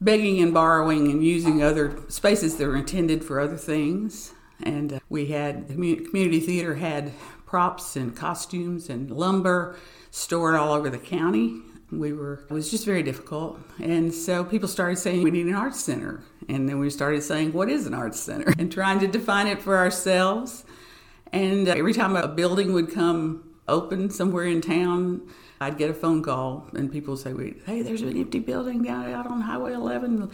begging 0.00 0.40
and 0.40 0.52
borrowing 0.52 1.10
and 1.10 1.24
using 1.24 1.62
other 1.62 1.98
spaces 2.08 2.56
that 2.56 2.66
are 2.66 2.76
intended 2.76 3.24
for 3.24 3.40
other 3.40 3.56
things. 3.56 4.32
And 4.62 4.94
uh, 4.94 4.98
we 5.08 5.26
had 5.26 5.68
the 5.68 5.74
community 5.74 6.40
theater 6.40 6.76
had 6.76 7.12
props 7.46 7.96
and 7.96 8.14
costumes 8.14 8.90
and 8.90 9.10
lumber 9.10 9.76
stored 10.10 10.56
all 10.56 10.72
over 10.72 10.90
the 10.90 10.98
county. 10.98 11.60
We 11.90 12.12
were 12.12 12.44
it 12.50 12.52
was 12.52 12.70
just 12.70 12.84
very 12.84 13.02
difficult, 13.02 13.58
and 13.80 14.12
so 14.12 14.44
people 14.44 14.68
started 14.68 14.98
saying 14.98 15.22
we 15.22 15.30
need 15.30 15.46
an 15.46 15.54
arts 15.54 15.80
center, 15.80 16.22
and 16.46 16.68
then 16.68 16.78
we 16.78 16.90
started 16.90 17.22
saying 17.22 17.54
what 17.54 17.70
is 17.70 17.86
an 17.86 17.94
arts 17.94 18.20
center, 18.20 18.52
and 18.58 18.70
trying 18.70 19.00
to 19.00 19.06
define 19.06 19.46
it 19.46 19.62
for 19.62 19.78
ourselves. 19.78 20.64
And 21.32 21.68
every 21.68 21.92
time 21.92 22.16
a 22.16 22.28
building 22.28 22.72
would 22.72 22.90
come 22.90 23.44
open 23.66 24.10
somewhere 24.10 24.46
in 24.46 24.60
town, 24.60 25.22
I'd 25.60 25.76
get 25.76 25.90
a 25.90 25.94
phone 25.94 26.22
call 26.22 26.68
and 26.74 26.90
people 26.90 27.14
would 27.14 27.22
say, 27.22 27.54
"Hey, 27.66 27.82
there's 27.82 28.02
an 28.02 28.16
empty 28.16 28.38
building 28.38 28.82
down 28.82 29.10
out 29.10 29.26
on 29.26 29.40
Highway 29.40 29.72
11," 29.72 30.20
right. 30.20 30.30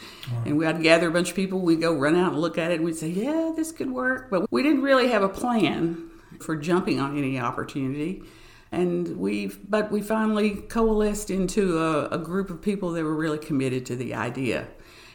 and 0.46 0.58
we'd 0.58 0.82
gather 0.82 1.08
a 1.08 1.10
bunch 1.10 1.30
of 1.30 1.36
people. 1.36 1.60
We'd 1.60 1.80
go 1.80 1.94
run 1.94 2.14
out 2.14 2.32
and 2.32 2.40
look 2.40 2.58
at 2.58 2.70
it, 2.70 2.76
and 2.76 2.84
we'd 2.84 2.96
say, 2.96 3.08
"Yeah, 3.08 3.52
this 3.56 3.72
could 3.72 3.90
work," 3.90 4.30
but 4.30 4.50
we 4.52 4.62
didn't 4.62 4.82
really 4.82 5.08
have 5.08 5.22
a 5.22 5.28
plan 5.28 6.10
for 6.40 6.56
jumping 6.56 7.00
on 7.00 7.16
any 7.16 7.38
opportunity. 7.38 8.22
And 8.70 9.16
we, 9.18 9.46
but 9.68 9.92
we 9.92 10.02
finally 10.02 10.50
coalesced 10.50 11.30
into 11.30 11.78
a, 11.78 12.08
a 12.08 12.18
group 12.18 12.50
of 12.50 12.60
people 12.60 12.90
that 12.92 13.04
were 13.04 13.14
really 13.14 13.38
committed 13.38 13.86
to 13.86 13.96
the 13.96 14.14
idea, 14.14 14.66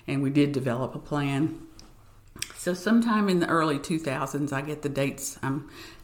and 0.08 0.24
we 0.24 0.30
did 0.30 0.54
develop 0.54 0.96
a 0.96 1.00
plan. 1.00 1.60
So 2.56 2.74
sometime 2.74 3.30
in 3.30 3.40
the 3.40 3.48
early 3.48 3.80
2000s, 3.80 4.52
I 4.52 4.62
get 4.62 4.82
the 4.82 4.90
dates. 4.90 5.40
I 5.42 5.60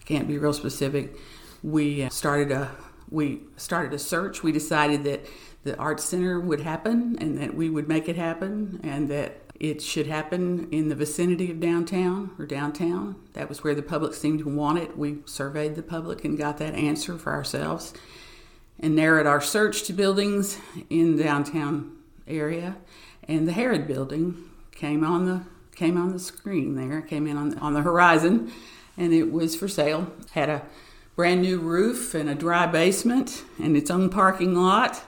can't 0.05 0.27
be 0.27 0.37
real 0.37 0.53
specific. 0.53 1.17
We 1.63 2.03
uh, 2.03 2.09
started 2.09 2.51
a 2.51 2.71
we 3.09 3.41
started 3.57 3.93
a 3.93 3.99
search. 3.99 4.41
We 4.41 4.51
decided 4.51 5.03
that 5.03 5.25
the 5.63 5.77
Arts 5.77 6.03
Center 6.03 6.39
would 6.39 6.61
happen 6.61 7.17
and 7.19 7.37
that 7.37 7.55
we 7.55 7.69
would 7.69 7.87
make 7.87 8.09
it 8.09 8.15
happen 8.15 8.79
and 8.83 9.09
that 9.09 9.41
it 9.59 9.81
should 9.81 10.07
happen 10.07 10.67
in 10.71 10.89
the 10.89 10.95
vicinity 10.95 11.51
of 11.51 11.59
downtown 11.59 12.31
or 12.37 12.45
downtown. 12.45 13.15
That 13.33 13.47
was 13.47 13.63
where 13.63 13.75
the 13.75 13.81
public 13.81 14.13
seemed 14.13 14.39
to 14.39 14.49
want 14.49 14.79
it. 14.79 14.97
We 14.97 15.19
surveyed 15.25 15.75
the 15.75 15.83
public 15.83 16.25
and 16.25 16.37
got 16.37 16.57
that 16.57 16.73
answer 16.73 17.17
for 17.17 17.31
ourselves 17.31 17.93
and 18.79 18.95
narrowed 18.95 19.27
our 19.27 19.41
search 19.41 19.83
to 19.83 19.93
buildings 19.93 20.59
in 20.89 21.17
downtown 21.17 21.95
area. 22.27 22.75
And 23.27 23.47
the 23.47 23.53
Harrod 23.53 23.87
building 23.87 24.49
came 24.71 25.03
on 25.03 25.25
the 25.25 25.45
came 25.75 25.97
on 25.97 26.11
the 26.11 26.19
screen 26.19 26.75
there, 26.75 27.01
came 27.01 27.27
in 27.27 27.37
on 27.37 27.57
on 27.59 27.73
the 27.73 27.81
horizon, 27.81 28.51
and 28.97 29.13
it 29.13 29.31
was 29.31 29.55
for 29.55 29.67
sale. 29.67 30.11
Had 30.31 30.49
a 30.49 30.63
brand 31.15 31.41
new 31.41 31.59
roof 31.59 32.13
and 32.13 32.29
a 32.29 32.35
dry 32.35 32.67
basement 32.67 33.43
and 33.61 33.77
its 33.77 33.89
own 33.89 34.09
parking 34.09 34.55
lot. 34.55 35.03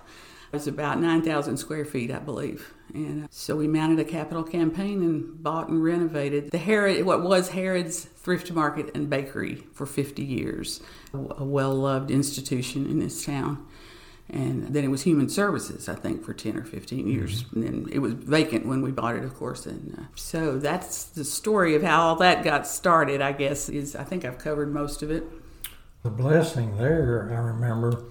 It 0.52 0.54
was 0.54 0.68
about 0.68 1.02
9,000 1.02 1.58
square 1.58 1.84
feet, 1.84 2.10
I 2.10 2.20
believe. 2.20 2.74
And 2.94 3.26
uh, 3.26 3.28
so 3.30 3.58
we 3.58 3.68
mounted 3.68 4.00
a 4.00 4.06
capital 4.06 4.44
campaign 4.44 5.04
and 5.04 5.44
bought 5.44 5.68
and 5.68 5.84
renovated 5.84 6.52
the 6.52 6.58
Harrod, 6.58 7.06
what 7.06 7.22
was 7.22 7.50
Harrod's 7.50 8.06
Thrift 8.06 8.52
Market 8.52 8.92
and 8.96 9.10
Bakery 9.10 9.56
for 9.74 9.86
50 9.86 10.24
years, 10.24 10.80
a 11.14 11.44
well 11.44 11.76
loved 11.76 12.12
institution 12.12 12.86
in 12.86 13.00
this 13.00 13.26
town. 13.26 13.66
And 14.30 14.68
then 14.74 14.84
it 14.84 14.90
was 14.90 15.04
Human 15.04 15.30
Services, 15.30 15.88
I 15.88 15.96
think, 15.96 16.24
for 16.24 16.34
10 16.34 16.58
or 16.58 16.64
15 16.64 17.08
years. 17.08 17.44
Mm-hmm. 17.44 17.56
And 17.56 17.64
then 17.64 17.94
it 17.94 18.00
was 18.00 18.14
vacant 18.14 18.66
when 18.66 18.82
we 18.82 18.92
bought 18.92 19.16
it, 19.16 19.24
of 19.24 19.34
course. 19.36 19.66
And 19.66 19.98
uh, 19.98 20.04
so 20.16 20.58
that's 20.58 21.06
the 21.06 21.24
story 21.24 21.76
of 21.76 21.84
how 21.84 22.02
all 22.02 22.16
that 22.18 22.44
got 22.44 22.68
started, 22.68 23.22
I 23.22 23.32
guess, 23.32 23.70
is 23.70 23.96
I 23.96 24.04
think 24.04 24.26
I've 24.26 24.38
covered 24.38 24.74
most 24.74 25.02
of 25.02 25.12
it. 25.12 25.24
The 26.04 26.10
blessing 26.10 26.78
there, 26.78 27.30
I 27.32 27.38
remember, 27.38 28.04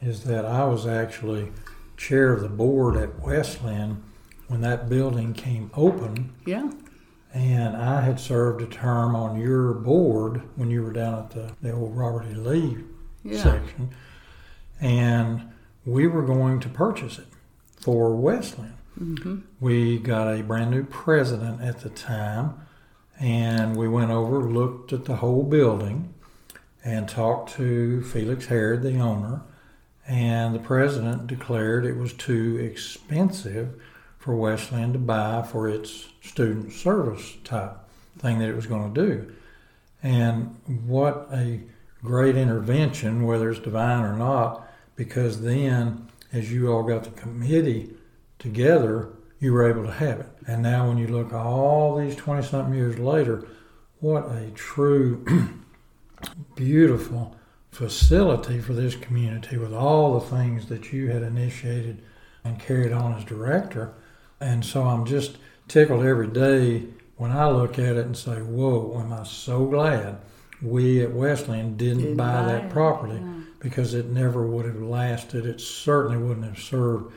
is 0.00 0.24
that 0.24 0.46
I 0.46 0.64
was 0.64 0.86
actually 0.86 1.52
chair 1.96 2.32
of 2.32 2.40
the 2.40 2.48
board 2.48 2.96
at 2.96 3.20
Wesleyan 3.20 4.02
when 4.48 4.62
that 4.62 4.88
building 4.88 5.34
came 5.34 5.70
open. 5.74 6.32
Yeah. 6.46 6.70
And 7.32 7.76
I 7.76 8.00
had 8.00 8.18
served 8.18 8.62
a 8.62 8.66
term 8.66 9.14
on 9.14 9.38
your 9.38 9.74
board 9.74 10.42
when 10.56 10.70
you 10.70 10.82
were 10.82 10.92
down 10.92 11.18
at 11.18 11.30
the, 11.30 11.52
the 11.60 11.72
old 11.72 11.96
Robert 11.96 12.26
E. 12.30 12.34
Lee 12.34 12.78
yeah. 13.22 13.42
section. 13.42 13.90
And 14.80 15.52
we 15.84 16.06
were 16.06 16.22
going 16.22 16.60
to 16.60 16.68
purchase 16.68 17.18
it 17.18 17.26
for 17.76 18.14
Wesleyan. 18.14 18.76
Mm-hmm. 18.98 19.38
We 19.60 19.98
got 19.98 20.28
a 20.28 20.42
brand 20.42 20.70
new 20.70 20.84
president 20.84 21.60
at 21.62 21.80
the 21.80 21.90
time, 21.90 22.66
and 23.18 23.76
we 23.76 23.88
went 23.88 24.10
over, 24.10 24.40
looked 24.40 24.92
at 24.92 25.04
the 25.04 25.16
whole 25.16 25.42
building, 25.42 26.14
and 26.84 27.08
talked 27.08 27.52
to 27.54 28.02
Felix 28.02 28.46
Harrod, 28.46 28.82
the 28.82 28.98
owner, 28.98 29.42
and 30.06 30.54
the 30.54 30.60
president 30.60 31.26
declared 31.26 31.84
it 31.84 31.96
was 31.96 32.12
too 32.12 32.58
expensive 32.58 33.80
for 34.18 34.34
Wesleyan 34.34 34.92
to 34.92 34.98
buy 34.98 35.42
for 35.42 35.68
its 35.68 36.08
student 36.22 36.72
service 36.72 37.36
type 37.44 37.76
thing 38.18 38.38
that 38.38 38.48
it 38.48 38.56
was 38.56 38.66
going 38.66 38.92
to 38.92 39.06
do. 39.08 39.32
And 40.02 40.56
what 40.86 41.28
a 41.32 41.60
great 42.02 42.36
intervention, 42.36 43.26
whether 43.26 43.50
it's 43.50 43.60
divine 43.60 44.04
or 44.04 44.16
not, 44.16 44.66
because 45.00 45.40
then 45.40 46.06
as 46.30 46.52
you 46.52 46.70
all 46.70 46.82
got 46.82 47.04
the 47.04 47.10
committee 47.18 47.88
together, 48.38 49.08
you 49.38 49.50
were 49.50 49.66
able 49.66 49.82
to 49.82 49.90
have 49.90 50.20
it. 50.20 50.28
And 50.46 50.62
now 50.62 50.88
when 50.88 50.98
you 50.98 51.06
look 51.06 51.32
all 51.32 51.96
these 51.96 52.14
20 52.16 52.46
something 52.46 52.74
years 52.74 52.98
later, 52.98 53.48
what 54.00 54.24
a 54.24 54.50
true 54.54 55.24
beautiful 56.54 57.34
facility 57.70 58.58
for 58.58 58.74
this 58.74 58.94
community 58.94 59.56
with 59.56 59.72
all 59.72 60.20
the 60.20 60.26
things 60.26 60.66
that 60.66 60.92
you 60.92 61.08
had 61.08 61.22
initiated 61.22 62.02
and 62.44 62.60
carried 62.60 62.92
on 62.92 63.14
as 63.14 63.24
director. 63.24 63.94
And 64.38 64.62
so 64.62 64.82
I'm 64.82 65.06
just 65.06 65.38
tickled 65.66 66.04
every 66.04 66.28
day 66.28 66.88
when 67.16 67.30
I 67.30 67.48
look 67.48 67.78
at 67.78 67.96
it 67.96 68.04
and 68.04 68.14
say, 68.18 68.42
Whoa, 68.42 69.00
am 69.00 69.14
I 69.14 69.22
so 69.22 69.64
glad 69.64 70.18
we 70.60 71.02
at 71.02 71.12
Wesleyan 71.12 71.78
didn't, 71.78 72.02
didn't 72.02 72.16
buy, 72.18 72.42
buy, 72.42 72.52
that 72.52 72.68
property 72.68 73.14
yeah. 73.14 73.39
Because 73.60 73.94
it 73.94 74.06
never 74.06 74.46
would 74.46 74.66
have 74.66 74.82
lasted. 74.82 75.46
It 75.46 75.60
certainly 75.60 76.16
wouldn't 76.16 76.46
have 76.46 76.58
served 76.58 77.12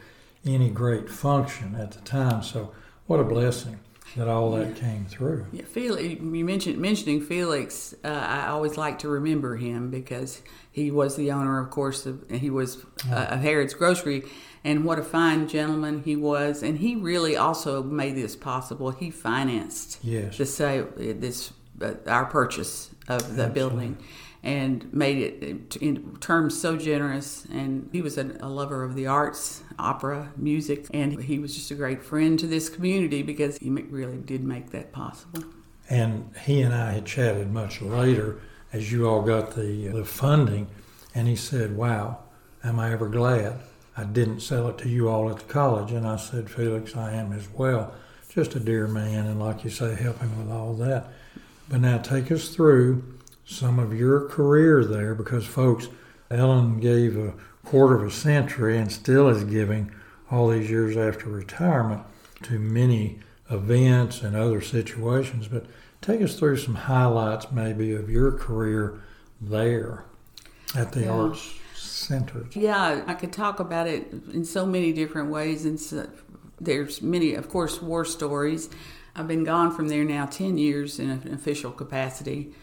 any 0.45 0.69
great 0.69 1.09
function 1.09 1.75
at 1.75 1.91
the 1.91 2.01
time. 2.01 2.43
So, 2.43 2.73
what 3.07 3.19
a 3.19 3.23
blessing 3.23 3.79
that 4.15 4.27
all 4.27 4.51
that 4.51 4.75
came 4.75 5.05
through. 5.05 5.47
Yeah, 5.51 5.63
Felix, 5.63 6.21
you 6.21 6.45
mentioned 6.45 6.77
mentioning 6.77 7.21
Felix. 7.21 7.95
Uh, 8.03 8.09
I 8.09 8.47
always 8.47 8.77
like 8.77 8.99
to 8.99 9.09
remember 9.09 9.55
him 9.55 9.89
because 9.89 10.41
he 10.71 10.91
was 10.91 11.15
the 11.15 11.31
owner, 11.31 11.59
of 11.59 11.69
course, 11.69 12.05
of, 12.05 12.29
he 12.29 12.49
was 12.49 12.85
uh, 13.09 13.15
of 13.15 13.41
Harrod's 13.41 13.73
Grocery, 13.73 14.23
and 14.63 14.85
what 14.85 14.99
a 14.99 15.03
fine 15.03 15.47
gentleman 15.47 16.03
he 16.03 16.15
was. 16.15 16.61
And 16.61 16.77
he 16.77 16.95
really 16.95 17.35
also 17.35 17.81
made 17.81 18.15
this 18.15 18.35
possible. 18.35 18.91
He 18.91 19.09
financed 19.09 19.99
yes. 20.03 20.37
the 20.37 20.45
sale, 20.45 20.87
this 20.95 21.51
uh, 21.81 21.93
our 22.07 22.25
purchase 22.25 22.91
of 23.07 23.35
the 23.35 23.43
Absolutely. 23.45 23.53
building 23.53 23.97
and 24.43 24.93
made 24.93 25.17
it 25.17 25.77
in 25.77 26.17
terms 26.17 26.59
so 26.59 26.75
generous. 26.75 27.45
And 27.45 27.89
he 27.93 28.01
was 28.01 28.17
a, 28.17 28.35
a, 28.41 28.49
lover 28.49 28.83
of 28.83 28.93
the 28.93 29.07
arts, 29.07 29.63
opera, 29.79 30.33
music, 30.35 30.87
and 30.93 31.23
he 31.23 31.39
was 31.39 31.55
just 31.55 31.71
a 31.71 31.75
great 31.75 32.03
friend 32.03 32.37
to 32.39 32.47
this 32.47 32.67
community 32.67 33.23
because 33.23 33.57
he 33.57 33.69
really 33.69 34.17
did 34.17 34.43
make 34.43 34.71
that 34.71 34.91
possible. 34.91 35.45
And 35.89 36.31
he 36.45 36.61
and 36.61 36.73
I 36.73 36.91
had 36.91 37.05
chatted 37.05 37.51
much 37.51 37.81
later 37.81 38.41
as 38.73 38.91
you 38.91 39.07
all 39.07 39.21
got 39.21 39.55
the, 39.55 39.87
the 39.87 40.03
funding, 40.03 40.67
and 41.15 41.27
he 41.27 41.35
said, 41.35 41.77
Wow, 41.77 42.19
am 42.63 42.79
I 42.79 42.91
ever 42.91 43.07
glad 43.07 43.59
I 43.95 44.03
didn't 44.03 44.41
sell 44.41 44.67
it 44.69 44.77
to 44.79 44.89
you 44.89 45.07
all 45.07 45.29
at 45.29 45.37
the 45.37 45.53
college? 45.53 45.91
And 45.91 46.07
I 46.07 46.17
said, 46.17 46.49
Felix, 46.49 46.95
I 46.95 47.13
am 47.13 47.31
as 47.31 47.47
well. 47.49 47.93
Just 48.29 48.55
a 48.55 48.59
dear 48.59 48.87
man, 48.87 49.27
and 49.27 49.39
like 49.39 49.63
you 49.63 49.69
say, 49.69 49.93
helping 49.95 50.37
with 50.37 50.51
all 50.51 50.73
that. 50.75 51.07
But 51.69 51.81
now 51.81 51.99
take 51.99 52.31
us 52.31 52.49
through 52.49 53.03
some 53.45 53.79
of 53.79 53.93
your 53.97 54.27
career 54.29 54.83
there 54.85 55.15
because, 55.15 55.45
folks, 55.45 55.87
Ellen 56.31 56.79
gave 56.79 57.17
a 57.17 57.33
quarter 57.65 57.95
of 57.95 58.03
a 58.03 58.11
century 58.11 58.77
and 58.77 58.91
still 58.91 59.27
is 59.29 59.43
giving 59.43 59.91
all 60.31 60.49
these 60.49 60.69
years 60.69 60.97
after 60.97 61.29
retirement 61.29 62.01
to 62.43 62.59
many 62.59 63.19
events 63.49 64.21
and 64.21 64.35
other 64.35 64.61
situations. 64.61 65.47
But 65.47 65.65
take 66.01 66.21
us 66.21 66.37
through 66.37 66.57
some 66.57 66.75
highlights, 66.75 67.51
maybe, 67.51 67.93
of 67.93 68.09
your 68.09 68.31
career 68.31 69.01
there 69.39 70.05
at 70.75 70.91
the 70.93 71.01
Yeah. 71.01 71.11
Arts 71.11 71.53
Center. 71.75 72.45
Yeah, 72.53 73.03
I 73.05 73.13
could 73.13 73.31
talk 73.31 73.59
about 73.59 73.87
it 73.87 74.11
in 74.33 74.45
so 74.45 74.65
many 74.65 74.91
different 74.93 75.29
ways. 75.29 75.65
And 75.65 75.79
so, 75.79 76.07
there's 76.59 77.01
many, 77.01 77.33
of 77.35 77.49
course, 77.49 77.81
war 77.81 78.05
stories. 78.05 78.69
I've 79.15 79.27
been 79.27 79.43
gone 79.43 79.75
from 79.75 79.89
there 79.89 80.03
now 80.03 80.25
10 80.25 80.57
years 80.57 80.97
in 80.99 81.09
an 81.09 81.33
official 81.33 81.71
capacity. 81.71 82.53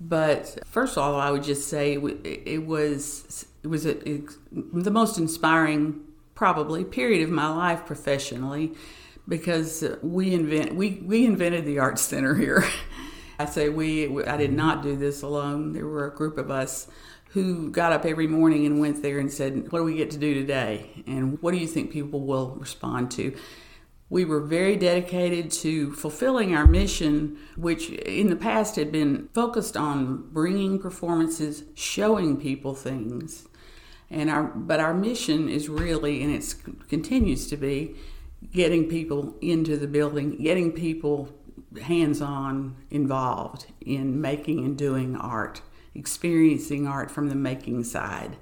But 0.00 0.60
first 0.66 0.96
of 0.96 1.02
all, 1.02 1.16
I 1.16 1.30
would 1.30 1.42
just 1.42 1.68
say 1.68 1.94
it 1.94 2.66
was 2.66 3.46
it 3.62 3.68
was 3.68 3.84
a, 3.86 4.08
it, 4.08 4.30
the 4.52 4.90
most 4.90 5.18
inspiring, 5.18 6.00
probably, 6.34 6.84
period 6.84 7.22
of 7.22 7.30
my 7.30 7.48
life 7.48 7.84
professionally, 7.84 8.74
because 9.26 9.84
we 10.02 10.32
invent 10.34 10.76
we 10.76 11.02
we 11.04 11.26
invented 11.26 11.64
the 11.66 11.80
Arts 11.80 12.02
Center 12.02 12.34
here. 12.34 12.64
I 13.40 13.46
say 13.46 13.68
we. 13.68 14.24
I 14.24 14.36
did 14.36 14.52
not 14.52 14.82
do 14.82 14.96
this 14.96 15.22
alone. 15.22 15.72
There 15.72 15.86
were 15.86 16.06
a 16.06 16.14
group 16.14 16.38
of 16.38 16.50
us 16.50 16.88
who 17.30 17.70
got 17.70 17.92
up 17.92 18.04
every 18.04 18.26
morning 18.26 18.66
and 18.66 18.80
went 18.80 19.02
there 19.02 19.18
and 19.18 19.32
said, 19.32 19.70
"What 19.70 19.80
do 19.80 19.84
we 19.84 19.96
get 19.96 20.10
to 20.12 20.18
do 20.18 20.34
today? 20.34 21.04
And 21.06 21.40
what 21.42 21.52
do 21.52 21.58
you 21.58 21.66
think 21.66 21.90
people 21.92 22.20
will 22.20 22.56
respond 22.56 23.10
to?" 23.12 23.36
We 24.10 24.24
were 24.24 24.40
very 24.40 24.76
dedicated 24.76 25.50
to 25.52 25.92
fulfilling 25.92 26.54
our 26.54 26.66
mission, 26.66 27.38
which 27.56 27.90
in 27.90 28.30
the 28.30 28.36
past 28.36 28.76
had 28.76 28.90
been 28.90 29.28
focused 29.34 29.76
on 29.76 30.30
bringing 30.32 30.78
performances, 30.78 31.64
showing 31.74 32.38
people 32.38 32.74
things. 32.74 33.46
And 34.10 34.30
our 34.30 34.44
but 34.44 34.80
our 34.80 34.94
mission 34.94 35.50
is 35.50 35.68
really 35.68 36.22
and 36.22 36.34
it 36.34 36.54
continues 36.88 37.46
to 37.48 37.56
be 37.58 37.96
getting 38.52 38.88
people 38.88 39.36
into 39.42 39.76
the 39.76 39.86
building, 39.86 40.36
getting 40.42 40.72
people 40.72 41.28
hands-on 41.82 42.76
involved 42.90 43.66
in 43.82 44.20
making 44.20 44.64
and 44.64 44.78
doing 44.78 45.16
art, 45.16 45.60
experiencing 45.94 46.86
art 46.86 47.10
from 47.10 47.28
the 47.28 47.34
making 47.34 47.84
side. 47.84 48.38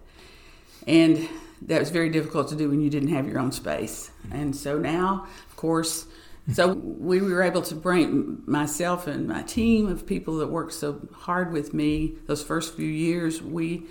And 0.86 1.28
that 1.62 1.80
was 1.80 1.90
very 1.90 2.10
difficult 2.10 2.48
to 2.48 2.54
do 2.54 2.68
when 2.68 2.80
you 2.80 2.90
didn't 2.90 3.08
have 3.08 3.26
your 3.26 3.40
own 3.40 3.50
space. 3.50 4.10
And 4.30 4.54
so 4.54 4.78
now, 4.78 5.26
course, 5.56 6.06
so 6.52 6.74
we 6.74 7.20
were 7.20 7.42
able 7.42 7.62
to 7.62 7.74
bring 7.74 8.42
myself 8.46 9.06
and 9.06 9.26
my 9.26 9.42
team 9.42 9.88
of 9.88 10.06
people 10.06 10.38
that 10.38 10.46
worked 10.46 10.74
so 10.74 11.08
hard 11.12 11.52
with 11.52 11.74
me 11.74 12.14
those 12.26 12.42
first 12.42 12.76
few 12.76 12.86
years. 12.86 13.42
We 13.42 13.86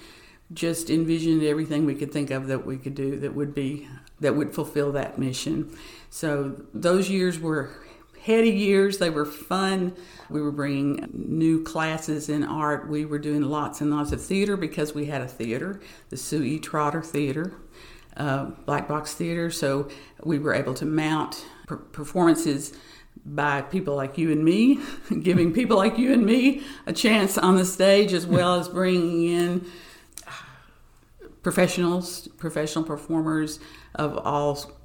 just 0.53 0.89
envisioned 0.89 1.43
everything 1.43 1.85
we 1.85 1.95
could 1.95 2.13
think 2.13 2.31
of 2.31 2.47
that 2.47 2.65
we 2.65 2.77
could 2.77 2.95
do 2.95 3.19
that 3.19 3.33
would 3.33 3.53
be 3.53 3.87
that 4.21 4.35
would 4.35 4.53
fulfill 4.53 4.93
that 4.93 5.17
mission. 5.17 5.75
So 6.09 6.55
those 6.73 7.09
years 7.09 7.39
were 7.39 7.71
heady 8.23 8.51
years. 8.51 8.97
They 8.99 9.09
were 9.09 9.25
fun. 9.25 9.93
We 10.29 10.41
were 10.41 10.51
bringing 10.51 11.09
new 11.13 11.63
classes 11.63 12.29
in 12.29 12.43
art. 12.43 12.87
We 12.87 13.05
were 13.05 13.19
doing 13.19 13.41
lots 13.41 13.81
and 13.81 13.91
lots 13.91 14.13
of 14.13 14.23
theater 14.23 14.55
because 14.55 14.95
we 14.95 15.07
had 15.07 15.21
a 15.21 15.27
theater, 15.27 15.81
the 16.09 16.17
Sue 16.17 16.41
E. 16.41 16.59
Trotter 16.59 17.01
Theater, 17.01 17.53
uh, 18.15 18.45
Black 18.65 18.87
Box 18.87 19.13
Theater. 19.13 19.51
So 19.51 19.89
we 20.23 20.39
were 20.39 20.53
able 20.53 20.73
to 20.75 20.85
mount 20.85 21.45
per- 21.67 21.77
performances 21.77 22.73
by 23.25 23.61
people 23.61 23.95
like 23.95 24.17
you 24.17 24.31
and 24.31 24.43
me, 24.43 24.79
giving 25.21 25.53
people 25.53 25.77
like 25.77 25.97
you 25.97 26.13
and 26.13 26.25
me 26.25 26.63
a 26.85 26.93
chance 26.93 27.37
on 27.37 27.55
the 27.55 27.65
stage, 27.65 28.13
as 28.13 28.27
well 28.27 28.55
as 28.55 28.67
bringing 28.67 29.23
in 29.23 29.65
uh, 30.27 30.31
professionals, 31.41 32.27
professional 32.37 32.83
performers 32.83 33.59
of 33.95 34.17
all 34.17 34.75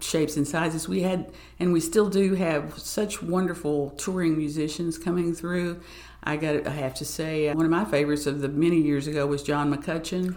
shapes 0.00 0.36
and 0.36 0.48
sizes. 0.48 0.88
We 0.88 1.02
had, 1.02 1.32
and 1.58 1.72
we 1.72 1.80
still 1.80 2.08
do 2.08 2.34
have, 2.34 2.78
such 2.78 3.22
wonderful 3.22 3.90
touring 3.90 4.36
musicians 4.36 4.98
coming 4.98 5.34
through. 5.34 5.80
I 6.22 6.36
got, 6.36 6.66
I 6.66 6.70
have 6.70 6.94
to 6.94 7.04
say, 7.04 7.48
uh, 7.48 7.54
one 7.54 7.64
of 7.64 7.70
my 7.70 7.84
favorites 7.84 8.26
of 8.26 8.40
the 8.40 8.48
many 8.48 8.80
years 8.80 9.06
ago 9.06 9.26
was 9.26 9.42
John 9.42 9.74
McCutcheon. 9.74 10.36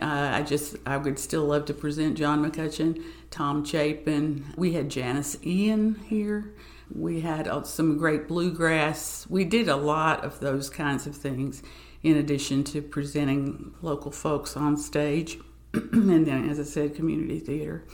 Uh, 0.00 0.30
I 0.34 0.42
just, 0.42 0.76
I 0.86 0.96
would 0.96 1.18
still 1.18 1.44
love 1.44 1.64
to 1.66 1.74
present 1.74 2.16
John 2.16 2.44
McCutcheon, 2.44 3.02
Tom 3.30 3.64
Chapin. 3.64 4.44
We 4.56 4.72
had 4.72 4.88
Janis 4.88 5.36
Ian 5.44 5.96
here. 6.08 6.54
We 6.94 7.20
had 7.20 7.48
uh, 7.48 7.62
some 7.64 7.98
great 7.98 8.28
bluegrass. 8.28 9.26
We 9.28 9.44
did 9.44 9.68
a 9.68 9.76
lot 9.76 10.24
of 10.24 10.40
those 10.40 10.70
kinds 10.70 11.06
of 11.06 11.16
things 11.16 11.62
in 12.02 12.16
addition 12.16 12.62
to 12.64 12.82
presenting 12.82 13.74
local 13.82 14.12
folks 14.12 14.56
on 14.56 14.76
stage. 14.76 15.38
and 15.74 16.26
then, 16.26 16.48
as 16.48 16.60
I 16.60 16.62
said, 16.62 16.94
community 16.94 17.40
theater. 17.40 17.84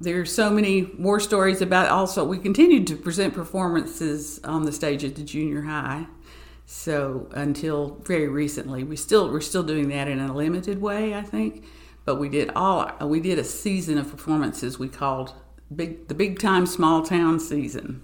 There 0.00 0.20
are 0.20 0.26
so 0.26 0.50
many 0.50 0.90
more 0.98 1.20
stories 1.20 1.60
about 1.60 1.88
also, 1.88 2.24
we 2.24 2.38
continued 2.38 2.86
to 2.88 2.96
present 2.96 3.34
performances 3.34 4.40
on 4.42 4.64
the 4.64 4.72
stage 4.72 5.04
at 5.04 5.14
the 5.14 5.22
junior 5.22 5.62
high. 5.62 6.06
So 6.66 7.28
until 7.32 8.00
very 8.04 8.28
recently, 8.28 8.84
we 8.84 8.96
still 8.96 9.30
we're 9.30 9.40
still 9.40 9.62
doing 9.62 9.88
that 9.88 10.08
in 10.08 10.20
a 10.20 10.34
limited 10.34 10.80
way, 10.80 11.14
I 11.14 11.22
think. 11.22 11.64
But 12.04 12.16
we 12.16 12.28
did 12.28 12.50
all 12.54 12.90
we 13.06 13.20
did 13.20 13.38
a 13.38 13.44
season 13.44 13.98
of 13.98 14.10
performances 14.10 14.78
we 14.78 14.88
called 14.88 15.34
big 15.74 16.08
the 16.08 16.14
big 16.14 16.38
time 16.38 16.66
small 16.66 17.02
town 17.02 17.38
season, 17.40 18.02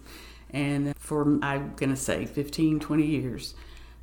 and 0.51 0.95
for 0.99 1.39
I'm 1.43 1.75
gonna 1.77 1.97
say 1.97 2.27
15, 2.27 2.81
20 2.81 3.07
years 3.07 3.55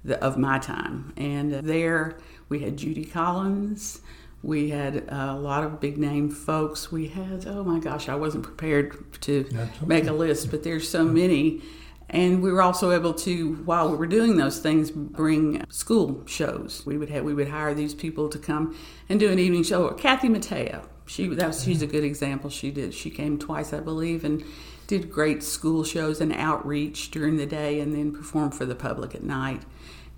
the, 0.04 0.22
of 0.24 0.38
my 0.38 0.58
time. 0.60 1.14
And 1.18 1.54
there 1.54 2.18
we 2.50 2.60
had 2.60 2.78
Judy 2.78 3.06
Collins. 3.06 4.02
We 4.44 4.70
had 4.70 5.04
a 5.10 5.34
lot 5.34 5.64
of 5.64 5.80
big 5.80 5.98
name 5.98 6.30
folks. 6.30 6.92
We 6.92 7.08
had, 7.08 7.48
oh 7.48 7.64
my 7.64 7.80
gosh, 7.80 8.08
I 8.08 8.16
wasn't 8.16 8.44
prepared 8.44 9.12
to 9.22 9.46
okay. 9.52 9.70
make 9.86 10.08
a 10.08 10.14
list, 10.14 10.52
but 10.52 10.64
there's 10.64 10.88
so 10.88 11.04
many. 11.04 11.62
And 12.10 12.42
we 12.42 12.52
were 12.52 12.62
also 12.62 12.92
able 12.92 13.14
to, 13.16 13.56
while 13.66 13.90
we 13.90 13.98
were 13.98 14.08
doing 14.08 14.38
those 14.38 14.60
things, 14.60 14.92
bring 14.92 15.66
school 15.70 16.24
shows. 16.26 16.84
We 16.86 16.98
would 16.98 17.10
have, 17.10 17.26
we 17.26 17.34
would 17.34 17.50
hire 17.50 17.74
these 17.74 17.94
people 17.94 18.30
to 18.30 18.40
come 18.40 18.78
and 19.10 19.20
do 19.20 19.30
an 19.30 19.40
evening 19.40 19.64
show. 19.64 19.90
Kathy 19.90 20.30
Mattea, 20.30 20.86
she 21.06 21.28
that 21.28 21.48
was, 21.48 21.64
she's 21.64 21.82
a 21.82 21.88
good 21.88 22.06
example. 22.06 22.50
She 22.50 22.72
did. 22.72 22.94
She 22.94 23.10
came 23.10 23.38
twice, 23.38 23.74
I 23.74 23.82
believe, 23.82 24.24
and 24.24 24.44
did 24.88 25.12
great 25.12 25.44
school 25.44 25.84
shows 25.84 26.22
and 26.22 26.32
outreach 26.32 27.12
during 27.12 27.36
the 27.36 27.46
day, 27.46 27.82
and 27.82 27.94
then 27.94 28.14
performed 28.14 28.56
for 28.56 28.66
the 28.66 28.76
public 28.76 29.14
at 29.14 29.24
night. 29.24 29.64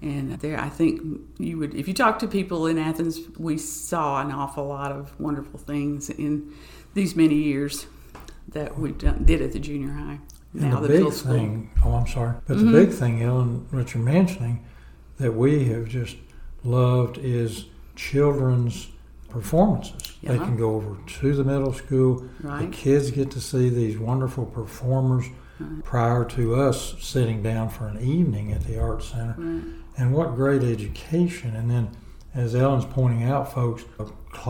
And 0.02 0.34
there, 0.40 0.60
I 0.60 0.70
think 0.70 1.02
you 1.40 1.58
would, 1.58 1.74
if 1.74 1.88
you 1.88 1.94
talk 1.94 2.20
to 2.20 2.28
people 2.28 2.68
in 2.68 2.78
Athens, 2.78 3.20
we 3.38 3.58
saw 3.58 4.22
an 4.22 4.32
awful 4.32 4.68
lot 4.68 4.92
of 4.92 5.20
wonderful 5.20 5.60
things 5.60 6.10
in 6.12 6.54
these 6.94 7.16
many 7.16 7.36
years 7.36 7.88
that 8.48 8.78
we 8.78 8.92
did 8.92 9.42
at 9.42 9.52
the 9.52 9.60
junior 9.60 9.94
high. 9.94 10.20
And 10.54 10.64
Now 10.72 10.80
the 10.80 10.88
middle 10.90 11.10
big 11.10 11.14
school. 11.18 11.32
thing, 11.34 11.70
oh, 11.86 11.94
I'm 11.94 12.08
sorry, 12.08 12.34
but 12.48 12.58
Mhm. 12.58 12.72
the 12.72 12.86
big 12.86 12.90
thing, 12.92 13.22
Ellen, 13.22 13.66
what 13.70 13.94
you're 13.94 14.04
mentioning, 14.04 14.62
that 15.18 15.36
we 15.36 15.66
have 15.66 15.88
just 15.88 16.16
loved 16.64 17.18
is 17.20 17.66
children's 17.96 18.90
performances. 19.30 20.18
They 20.24 20.38
can 20.40 20.58
go 20.58 20.76
over 20.76 20.96
to 21.20 21.36
the 21.36 21.44
middle 21.44 21.72
school. 21.74 22.24
Right. 22.42 22.62
The 22.62 22.68
kids 22.76 23.12
get 23.12 23.30
to 23.32 23.40
see 23.40 23.70
these 23.70 23.98
wonderful 24.00 24.46
performers 24.46 25.26
Right. 25.60 25.84
prior 25.84 26.26
to 26.26 26.56
us 26.56 26.96
sitting 27.00 27.44
down 27.44 27.70
for 27.70 27.86
an 27.88 28.00
evening 28.00 28.52
at 28.52 28.64
the 28.64 28.80
Art 28.80 29.04
Center. 29.04 29.36
Right. 29.38 29.62
And 29.98 30.14
what 30.14 30.36
great 30.36 30.64
education. 30.64 31.56
And 31.56 31.70
then, 31.70 31.90
as 32.34 32.56
Ellen's 32.56 32.86
pointing 32.86 33.24
out, 33.24 33.54
folks, 33.54 33.84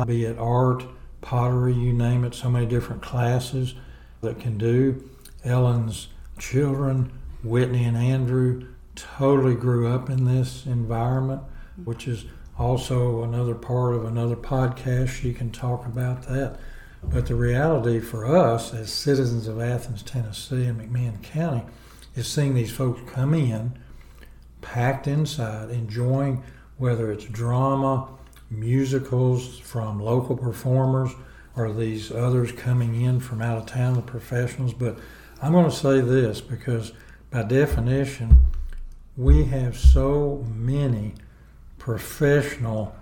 be 0.08 0.24
it 0.26 0.38
art, 0.40 0.86
pottery, 1.22 1.74
you 1.74 1.92
name 1.92 2.24
it, 2.24 2.34
so 2.34 2.50
many 2.50 2.66
different 2.66 3.02
classes 3.02 3.74
that 4.22 4.40
can 4.40 4.58
do. 4.58 5.04
Ellen's 5.44 6.08
children, 6.38 7.12
Whitney 7.44 7.86
and 7.86 7.98
Andrew, 7.98 8.68
totally 8.96 9.56
grew 9.56 9.88
up 9.88 10.10
in 10.10 10.26
this 10.26 10.66
environment, 10.66 11.42
which 11.84 12.08
is 12.08 12.26
also 12.58 13.24
another 13.24 13.56
part 13.56 13.96
of 13.96 14.06
another 14.06 14.36
podcast. 14.36 15.10
She 15.10 15.34
can 15.34 15.52
talk 15.52 15.86
about 15.86 16.24
that. 16.24 16.58
But 17.02 17.28
the 17.28 17.36
reality 17.36 18.00
for 18.00 18.26
us 18.26 18.74
as 18.74 18.92
citizens 18.92 19.48
of 19.48 19.62
Athens, 19.62 20.04
Tennessee, 20.04 20.66
and 20.66 20.80
McMinn 20.82 21.24
County 21.24 21.64
is 22.16 22.28
seeing 22.28 22.54
these 22.54 22.72
folks 22.72 23.00
come 23.10 23.34
in 23.34 23.80
packed 24.62 25.08
inside, 25.08 25.70
enjoying 25.70 26.44
whether 26.78 27.12
it's 27.12 27.26
drama, 27.26 28.08
musicals 28.50 29.60
from 29.60 30.00
local 30.02 30.36
performers, 30.36 31.12
or 31.56 31.72
these 31.72 32.12
others 32.12 32.52
coming 32.52 33.02
in 33.02 33.20
from 33.20 33.42
out 33.42 33.58
of 33.58 33.66
town, 33.66 33.94
the 33.94 34.02
professionals. 34.02 34.74
But 34.74 34.98
I'm 35.42 35.54
going 35.54 35.70
to 35.70 35.76
say 35.76 36.02
this 36.02 36.42
because, 36.42 36.92
by 37.32 37.44
definition, 37.44 38.48
we 39.16 39.46
have 39.46 39.78
so 39.78 40.46
many 40.54 41.14
professional 41.78 42.94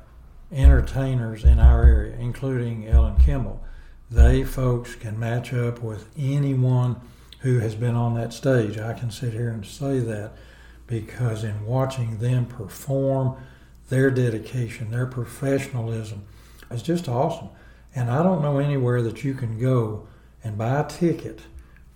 entertainers 0.51 1.43
in 1.43 1.59
our 1.59 1.83
area, 1.83 2.15
including 2.19 2.87
Ellen 2.87 3.17
Kimball. 3.17 3.63
They 4.11 4.43
folks 4.43 4.93
can 4.93 5.19
match 5.19 5.51
up 5.51 5.81
with 5.81 6.09
anyone 6.15 7.01
who 7.39 7.57
has 7.59 7.73
been 7.73 7.95
on 7.95 8.13
that 8.15 8.33
stage. 8.33 8.77
I 8.77 8.93
can 8.93 9.09
sit 9.09 9.33
here 9.33 9.49
and 9.49 9.65
say 9.65 9.97
that 9.99 10.33
because 10.85 11.43
in 11.43 11.65
watching 11.65 12.19
them 12.19 12.45
perform, 12.45 13.35
their 13.89 14.11
dedication, 14.11 14.91
their 14.91 15.07
professionalism 15.07 16.23
is 16.69 16.83
just 16.83 17.09
awesome. 17.09 17.49
And 17.95 18.11
I 18.11 18.21
don't 18.21 18.43
know 18.43 18.59
anywhere 18.59 19.01
that 19.01 19.23
you 19.23 19.33
can 19.33 19.59
go 19.59 20.07
and 20.43 20.55
buy 20.55 20.81
a 20.81 20.87
ticket 20.87 21.41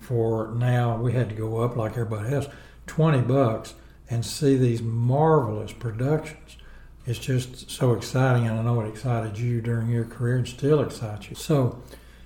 for 0.01 0.51
now 0.55 0.97
we 0.97 1.13
had 1.13 1.29
to 1.29 1.35
go 1.35 1.61
up 1.61 1.77
like 1.77 1.91
everybody 1.91 2.33
else, 2.33 2.47
20 2.87 3.21
bucks 3.21 3.75
and 4.09 4.25
see 4.25 4.57
these 4.57 4.81
marvelous 4.81 5.71
productions. 5.71 6.57
It's 7.05 7.17
just 7.17 7.71
so 7.71 7.93
exciting, 7.93 8.47
and 8.47 8.59
I 8.59 8.63
know 8.63 8.81
it 8.81 8.89
excited 8.89 9.37
you 9.37 9.61
during 9.61 9.89
your 9.89 10.05
career 10.05 10.37
and 10.37 10.47
still 10.47 10.81
excites 10.81 11.29
you. 11.29 11.35
So, 11.35 11.81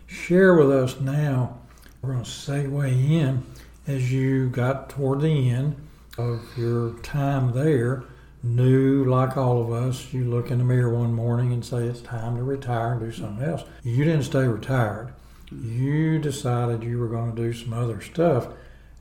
share 0.08 0.56
with 0.56 0.72
us 0.72 1.00
now. 1.00 1.60
We're 2.02 2.14
going 2.14 2.24
to 2.24 2.30
segue 2.30 3.10
in 3.10 3.46
as 3.88 4.12
you 4.12 4.50
got 4.50 4.90
toward 4.90 5.22
the 5.22 5.50
end 5.50 5.76
of 6.18 6.42
your 6.58 6.94
time 7.00 7.54
there. 7.54 8.04
Knew, 8.44 9.06
like 9.06 9.38
all 9.38 9.62
of 9.62 9.72
us, 9.72 10.14
you 10.14 10.26
look 10.26 10.52
in 10.52 10.60
the 10.60 10.64
mirror 10.64 10.94
one 10.94 11.14
morning 11.14 11.52
and 11.52 11.66
say 11.66 11.86
it's 11.86 12.02
time 12.02 12.36
to 12.38 12.44
retire 12.44 12.92
and 12.92 13.00
do 13.00 13.12
something 13.12 13.44
else. 13.44 13.64
You 13.84 14.04
didn't 14.04 14.24
stay 14.24 14.48
retired. 14.48 15.14
You 15.62 16.20
decided 16.20 16.84
you 16.84 17.00
were 17.00 17.08
going 17.08 17.36
to 17.36 17.42
do 17.42 17.54
some 17.54 17.74
other 17.74 18.02
stuff, 18.02 18.48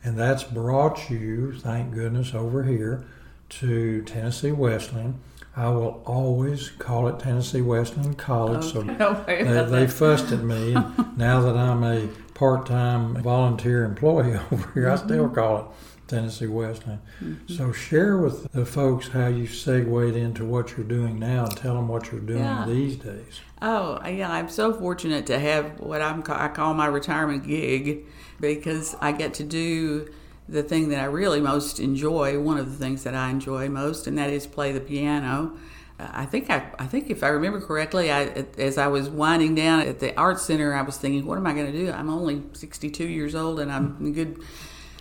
and 0.02 0.18
that's 0.18 0.44
brought 0.44 1.10
you, 1.10 1.52
thank 1.58 1.92
goodness, 1.94 2.34
over 2.34 2.64
here 2.64 3.04
to 3.50 4.02
Tennessee 4.02 4.52
Wesleyan 4.52 5.20
I 5.56 5.68
will 5.68 6.02
always 6.04 6.70
call 6.70 7.06
it 7.06 7.20
Tennessee 7.20 7.60
Wesleyan 7.60 8.14
College. 8.14 8.74
Okay. 8.74 8.96
So 8.98 9.24
they, 9.66 9.70
they 9.70 9.86
fussed 9.86 10.32
at 10.32 10.42
me. 10.42 10.72
now 11.16 11.40
that 11.42 11.56
I'm 11.56 11.84
a 11.84 12.08
part-time 12.34 13.22
volunteer 13.22 13.84
employee 13.84 14.34
over 14.50 14.70
here, 14.74 14.90
I 14.90 14.96
still 14.96 15.26
Mm-hmm. 15.26 15.34
call 15.36 15.58
it 15.58 15.64
Tennessee 16.08 16.48
Wesleyan. 16.48 17.00
So 17.46 17.70
share 17.70 18.18
with 18.18 18.50
the 18.50 18.66
folks 18.66 19.06
how 19.08 19.28
you 19.28 19.46
segued 19.46 20.16
into 20.16 20.44
what 20.44 20.76
you're 20.76 20.84
doing 20.86 21.20
now, 21.20 21.44
and 21.44 21.56
tell 21.56 21.74
them 21.74 21.86
what 21.86 22.10
you're 22.10 22.20
doing 22.20 22.40
Yeah. 22.42 22.64
these 22.66 22.96
days. 22.96 23.40
Oh, 23.66 23.98
yeah, 24.06 24.30
I'm 24.30 24.50
so 24.50 24.74
fortunate 24.74 25.24
to 25.28 25.38
have 25.38 25.80
what 25.80 26.02
I'm, 26.02 26.22
I 26.28 26.48
call 26.48 26.74
my 26.74 26.84
retirement 26.84 27.46
gig 27.46 28.04
because 28.38 28.94
I 29.00 29.12
get 29.12 29.32
to 29.34 29.42
do 29.42 30.12
the 30.46 30.62
thing 30.62 30.90
that 30.90 31.00
I 31.00 31.04
really 31.04 31.40
most 31.40 31.80
enjoy, 31.80 32.38
one 32.38 32.58
of 32.58 32.70
the 32.70 32.76
things 32.76 33.04
that 33.04 33.14
I 33.14 33.30
enjoy 33.30 33.70
most, 33.70 34.06
and 34.06 34.18
that 34.18 34.28
is 34.28 34.46
play 34.46 34.72
the 34.72 34.82
piano. 34.82 35.56
Uh, 35.98 36.08
I 36.12 36.26
think 36.26 36.50
I, 36.50 36.72
I 36.78 36.86
think 36.86 37.08
if 37.08 37.22
I 37.22 37.28
remember 37.28 37.58
correctly, 37.58 38.12
I, 38.12 38.44
as 38.58 38.76
I 38.76 38.88
was 38.88 39.08
winding 39.08 39.54
down 39.54 39.80
at 39.80 39.98
the 39.98 40.14
art 40.14 40.40
center, 40.40 40.74
I 40.74 40.82
was 40.82 40.98
thinking, 40.98 41.24
what 41.24 41.38
am 41.38 41.46
I 41.46 41.54
going 41.54 41.72
to 41.72 41.86
do? 41.86 41.90
I'm 41.90 42.10
only 42.10 42.42
62 42.52 43.02
years 43.08 43.34
old, 43.34 43.60
and 43.60 43.72
I'm 43.72 44.12
good. 44.12 44.42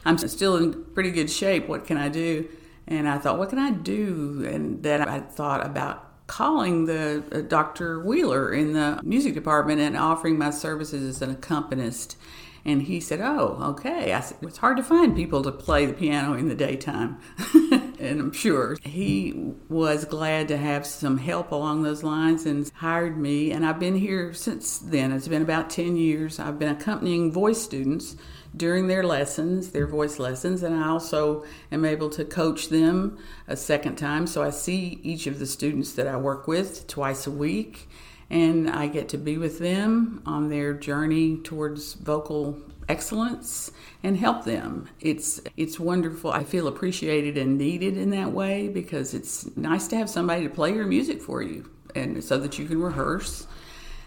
I'm 0.06 0.17
still 0.17 0.56
in 0.56 0.86
pretty 0.93 1.12
good 1.12 1.30
shape. 1.30 1.67
What 1.67 1.86
can 1.86 1.97
I 1.97 2.08
do? 2.08 2.47
And 2.88 3.10
I 3.10 3.17
thought, 3.17 3.38
what 3.38 3.49
can 3.49 3.60
I 3.60 3.71
do? 3.71 4.47
And 4.49 4.82
then 4.84 5.02
I 5.02 5.19
thought 5.19 5.65
about 5.65 6.02
calling 6.27 6.86
the 6.86 7.23
uh, 7.31 7.41
Dr. 7.41 7.99
Wheeler 7.99 8.53
in 8.53 8.73
the 8.73 8.99
music 9.03 9.33
department 9.33 9.81
and 9.81 9.97
offering 9.97 10.38
my 10.38 10.49
services 10.49 11.03
as 11.03 11.21
an 11.21 11.31
accompanist. 11.31 12.17
And 12.65 12.83
he 12.83 13.01
said, 13.01 13.19
"Oh, 13.19 13.57
okay." 13.71 14.13
I 14.13 14.21
said, 14.21 14.38
"It's 14.41 14.59
hard 14.59 14.77
to 14.77 14.83
find 14.83 15.13
people 15.13 15.43
to 15.43 15.51
play 15.51 15.86
the 15.86 15.91
piano 15.91 16.33
in 16.33 16.47
the 16.47 16.55
daytime," 16.55 17.17
and 17.99 18.21
I'm 18.21 18.31
sure 18.31 18.77
he 18.83 19.53
was 19.67 20.05
glad 20.05 20.47
to 20.47 20.55
have 20.55 20.86
some 20.86 21.17
help 21.17 21.51
along 21.51 21.83
those 21.83 22.03
lines 22.03 22.45
and 22.45 22.71
hired 22.75 23.17
me. 23.17 23.51
And 23.51 23.65
I've 23.65 23.79
been 23.79 23.97
here 23.97 24.33
since 24.33 24.77
then. 24.77 25.12
It's 25.12 25.27
been 25.27 25.41
about 25.41 25.69
ten 25.69 25.97
years. 25.97 26.39
I've 26.39 26.57
been 26.57 26.69
accompanying 26.69 27.33
voice 27.33 27.62
students 27.62 28.15
during 28.55 28.87
their 28.87 29.03
lessons, 29.03 29.71
their 29.71 29.87
voice 29.87 30.19
lessons, 30.19 30.63
and 30.63 30.75
I 30.75 30.87
also 30.87 31.43
am 31.71 31.85
able 31.85 32.09
to 32.11 32.23
coach 32.23 32.69
them 32.69 33.17
a 33.47 33.55
second 33.55 33.95
time. 33.95 34.27
So 34.27 34.43
I 34.43 34.51
see 34.51 34.99
each 35.03 35.27
of 35.27 35.39
the 35.39 35.45
students 35.45 35.93
that 35.93 36.07
I 36.07 36.17
work 36.17 36.47
with 36.47 36.87
twice 36.87 37.25
a 37.25 37.31
week, 37.31 37.89
and 38.29 38.69
I 38.69 38.87
get 38.87 39.09
to 39.09 39.17
be 39.17 39.37
with 39.37 39.59
them 39.59 40.21
on 40.25 40.49
their 40.49 40.73
journey 40.73 41.37
towards 41.37 41.93
vocal 41.93 42.59
excellence 42.89 43.71
and 44.03 44.17
help 44.17 44.45
them. 44.45 44.89
It's 44.99 45.41
it's 45.57 45.79
wonderful. 45.79 46.31
I 46.31 46.43
feel 46.43 46.67
appreciated 46.67 47.37
and 47.37 47.57
needed 47.57 47.97
in 47.97 48.09
that 48.11 48.31
way 48.31 48.67
because 48.67 49.13
it's 49.13 49.55
nice 49.55 49.87
to 49.89 49.97
have 49.97 50.09
somebody 50.09 50.43
to 50.43 50.49
play 50.49 50.73
your 50.73 50.85
music 50.85 51.21
for 51.21 51.41
you 51.41 51.69
and 51.95 52.23
so 52.23 52.37
that 52.39 52.59
you 52.59 52.65
can 52.65 52.81
rehearse. 52.81 53.47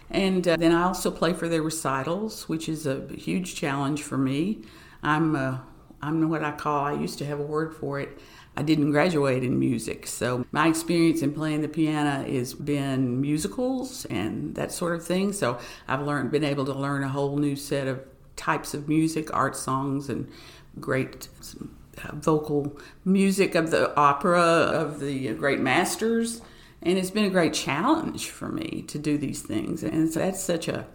And 0.09 0.47
uh, 0.47 0.57
then 0.57 0.71
I 0.71 0.83
also 0.83 1.11
play 1.11 1.33
for 1.33 1.49
their 1.49 1.61
recitals, 1.61 2.47
which 2.47 2.69
is 2.69 2.87
a 2.87 3.07
huge 3.13 3.55
challenge 3.55 4.03
for 4.03 4.17
me. 4.17 4.59
I'm 5.03 5.35
uh, 5.35 5.59
I'm 6.01 6.29
what 6.29 6.43
I 6.43 6.51
call 6.51 6.85
I 6.85 6.93
used 6.93 7.17
to 7.19 7.25
have 7.25 7.39
a 7.39 7.43
word 7.43 7.75
for 7.75 7.99
it. 7.99 8.17
I 8.55 8.63
didn't 8.63 8.91
graduate 8.91 9.43
in 9.43 9.59
music, 9.59 10.07
so 10.07 10.43
my 10.51 10.67
experience 10.67 11.21
in 11.21 11.33
playing 11.33 11.61
the 11.61 11.67
piano 11.67 12.23
has 12.23 12.55
been 12.55 13.21
musicals 13.21 14.05
and 14.05 14.55
that 14.55 14.71
sort 14.71 14.95
of 14.95 15.05
thing. 15.05 15.31
So 15.31 15.59
I've 15.87 16.01
learned, 16.01 16.31
been 16.31 16.43
able 16.43 16.65
to 16.65 16.73
learn 16.73 17.03
a 17.03 17.09
whole 17.09 17.37
new 17.37 17.55
set 17.55 17.87
of 17.87 17.99
types 18.35 18.73
of 18.73 18.87
music, 18.87 19.31
art 19.31 19.55
songs, 19.55 20.09
and 20.09 20.27
great 20.79 21.27
uh, 22.03 22.15
vocal 22.15 22.79
music 23.05 23.53
of 23.53 23.69
the 23.69 23.95
opera 23.95 24.41
of 24.41 24.99
the 25.01 25.33
great 25.33 25.59
masters. 25.59 26.41
And 26.81 26.97
it's 26.97 27.11
been 27.11 27.25
a 27.25 27.29
great 27.29 27.53
challenge 27.53 28.29
for 28.29 28.49
me 28.49 28.83
to 28.87 28.99
do 28.99 29.17
these 29.17 29.41
things. 29.41 29.83
And 29.83 30.11
so 30.11 30.19
that's 30.19 30.41
such 30.41 30.67
a 30.67 30.87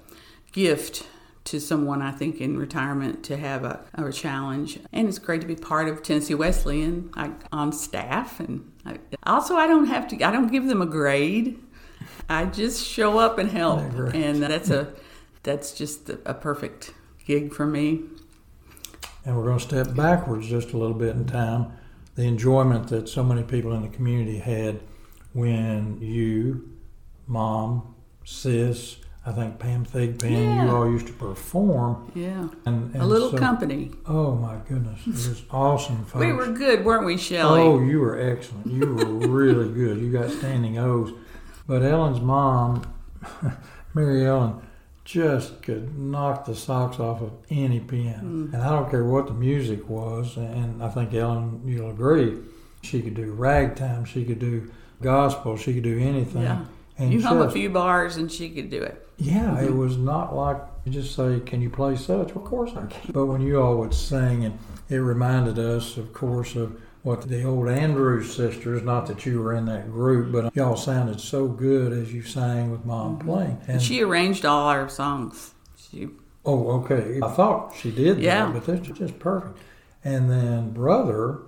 gift 0.53 1.07
to 1.45 1.61
someone, 1.61 2.01
I 2.03 2.12
think, 2.12 2.40
in 2.40 2.57
retirement 2.57 3.25
to 3.25 3.37
have 3.37 3.64
a, 3.64 3.85
a 3.95 4.12
challenge. 4.12 4.79
And 4.92 5.09
it's 5.09 5.18
great 5.18 5.40
to 5.40 5.47
be 5.47 5.57
part 5.57 5.88
of 5.88 6.03
Tennessee 6.03 6.35
Wesleyan 6.35 7.11
I, 7.14 7.33
on 7.51 7.73
staff. 7.73 8.38
And 8.38 8.71
I, 8.87 8.99
also, 9.25 9.57
I 9.57 9.66
don't 9.66 9.87
have 9.87 10.07
to, 10.09 10.23
I 10.23 10.31
don't 10.31 10.53
give 10.53 10.66
them 10.66 10.81
a 10.81 10.87
grade. 10.87 11.59
I 12.29 12.45
just 12.47 12.87
show 12.87 13.18
up 13.18 13.38
and 13.38 13.51
help. 13.51 13.81
And 14.14 14.42
that's 14.42 14.71
a, 14.71 14.92
that's 15.42 15.73
just 15.73 16.09
a, 16.09 16.18
a 16.27 16.35
perfect 16.35 16.95
gig 17.27 17.53
for 17.53 17.66
me. 17.66 18.05
And 19.25 19.37
we're 19.37 19.45
going 19.45 19.59
to 19.59 19.64
step 19.64 19.95
backwards 19.95 20.49
just 20.49 20.73
a 20.73 20.77
little 20.77 20.97
bit 20.97 21.16
in 21.16 21.27
time. 21.27 21.73
The 22.14 22.25
enjoyment 22.25 22.88
that 22.88 23.09
so 23.09 23.25
many 23.25 23.42
people 23.42 23.73
in 23.73 23.83
the 23.83 23.88
community 23.88 24.38
had 24.38 24.81
when 25.33 26.01
you, 26.01 26.71
mom, 27.27 27.95
sis, 28.25 28.97
I 29.25 29.33
think 29.33 29.59
Pam 29.59 29.85
Thigpen, 29.85 30.31
Yeah. 30.31 30.64
you 30.64 30.71
all 30.77 30.90
used 30.90 31.07
to 31.07 31.12
perform. 31.12 32.11
Yeah. 32.14 32.49
And, 32.66 32.92
and 32.92 32.97
A 33.03 33.07
little 33.07 33.31
so- 33.31 33.38
company. 33.38 33.92
Oh 34.07 34.35
my 34.35 34.57
goodness, 34.68 35.01
it 35.07 35.11
was 35.11 35.42
awesome, 35.51 36.05
folks. 36.05 36.14
We 36.27 36.33
were 36.33 36.49
good, 36.49 36.85
weren't 36.85 37.07
we, 37.07 37.16
Shelley? 37.16 37.61
Oh, 37.61 37.81
you 37.81 38.01
were 38.01 38.18
excellent. 38.18 38.66
You 38.66 38.95
were 38.95 39.29
really 39.29 39.73
good. 39.75 39.99
You 39.99 40.11
got 40.12 40.31
standing 40.31 40.77
O's. 40.79 41.12
But 41.66 41.83
Ellen's 41.83 42.21
mom, 42.21 42.83
Mary 43.95 44.27
Ellen, 44.27 44.57
just 45.05 45.62
could 45.62 45.97
knock 45.99 46.45
the 46.45 46.55
socks 46.55 46.99
off 46.99 47.23
of 47.23 47.33
any 47.51 47.79
piano. 47.81 48.23
Mm. 48.23 48.53
And 48.55 48.62
I 48.62 48.71
don't 48.71 48.90
care 48.90 49.05
what 49.05 49.27
the 49.29 49.33
music 49.35 49.88
was, 49.88 50.37
and 50.37 50.83
I 50.83 50.88
think 50.88 51.14
Ellen, 51.14 51.62
you'll 51.64 51.90
agree, 51.90 52.38
she 52.83 53.01
could 53.03 53.14
do 53.14 53.33
ragtime, 53.33 54.05
she 54.05 54.25
could 54.25 54.38
do 54.40 54.71
gospel, 55.02 55.56
she 55.56 55.74
could 55.74 55.82
do 55.82 55.98
anything. 55.98 56.42
Yeah. 56.42 56.64
And 56.98 57.12
You 57.12 57.22
hum 57.22 57.40
a 57.40 57.50
few 57.50 57.70
bars 57.70 58.16
and 58.16 58.30
she 58.30 58.50
could 58.50 58.70
do 58.70 58.82
it. 58.82 59.08
yeah, 59.16 59.58
it 59.58 59.68
mm-hmm. 59.68 59.78
was 59.78 59.96
not 59.96 60.34
like 60.36 60.58
you 60.84 60.92
just 60.92 61.14
say, 61.14 61.40
"Can 61.40 61.62
you 61.62 61.70
play 61.70 61.96
such?" 61.96 62.30
Of 62.30 62.44
course 62.44 62.70
I 62.76 62.86
can. 62.86 63.12
But 63.12 63.26
when 63.26 63.40
you 63.40 63.60
all 63.60 63.76
would 63.78 63.94
sing, 63.94 64.44
and 64.44 64.58
it 64.88 64.96
reminded 64.96 65.58
us, 65.58 65.96
of 65.96 66.12
course, 66.12 66.54
of 66.54 66.78
what 67.02 67.22
the 67.22 67.42
old 67.42 67.68
Andrews 67.68 68.34
sisters. 68.34 68.82
Not 68.82 69.06
that 69.06 69.26
you 69.26 69.40
were 69.40 69.54
in 69.54 69.66
that 69.66 69.90
group, 69.90 70.32
but 70.32 70.54
y'all 70.54 70.76
sounded 70.76 71.20
so 71.20 71.48
good 71.48 71.92
as 71.92 72.12
you 72.12 72.22
sang 72.22 72.70
with 72.70 72.84
Mom 72.84 73.16
mm-hmm. 73.18 73.28
playing. 73.28 73.60
And 73.66 73.82
She 73.82 74.02
arranged 74.02 74.44
all 74.44 74.68
our 74.68 74.88
songs. 74.88 75.54
She 75.76 76.08
oh, 76.44 76.82
okay, 76.82 77.20
I 77.22 77.28
thought 77.28 77.74
she 77.76 77.90
did 77.90 78.18
Yeah. 78.18 78.46
that, 78.46 78.54
but 78.54 78.66
that's 78.66 78.98
just 78.98 79.18
perfect. 79.18 79.58
And 80.04 80.30
then 80.30 80.70
brother 80.72 81.38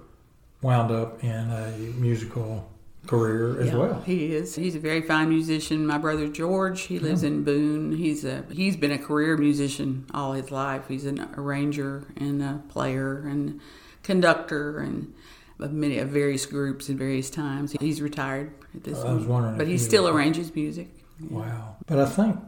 wound 0.62 0.90
up 0.90 1.22
in 1.22 1.50
a 1.50 1.76
musical 1.96 2.70
career 3.06 3.60
as 3.60 3.68
Yeah, 3.68 3.76
well. 3.76 4.02
He 4.06 4.34
is. 4.34 4.54
He's 4.54 4.74
a 4.74 4.78
very 4.80 5.02
fine 5.02 5.28
musician. 5.28 5.86
My 5.86 5.98
brother 5.98 6.28
George, 6.28 6.82
he 6.82 6.98
lives 6.98 7.22
in 7.22 7.44
Boone. 7.44 7.92
He's 7.96 8.24
a 8.24 8.44
he's 8.50 8.76
been 8.76 8.92
a 8.92 8.98
career 8.98 9.36
musician 9.36 10.06
all 10.14 10.32
his 10.32 10.50
life. 10.50 10.88
He's 10.88 11.04
an 11.04 11.28
arranger 11.36 12.06
and 12.16 12.42
a 12.42 12.62
player 12.68 13.18
and 13.26 13.60
conductor 14.02 14.78
and 14.80 15.12
of 15.60 15.72
many 15.72 15.98
of 15.98 16.08
various 16.08 16.44
groups 16.46 16.88
in 16.88 16.98
various 16.98 17.30
times. 17.30 17.72
He's 17.80 18.02
retired 18.02 18.52
at 18.74 18.84
this 18.84 18.98
I 18.98 19.12
was 19.12 19.24
wondering 19.24 19.56
but 19.56 19.66
he 19.66 19.78
still 19.78 20.04
was- 20.04 20.12
arranges 20.12 20.54
music. 20.54 20.88
Wow. 21.30 21.76
But 21.86 22.00
I 22.00 22.06
think 22.06 22.38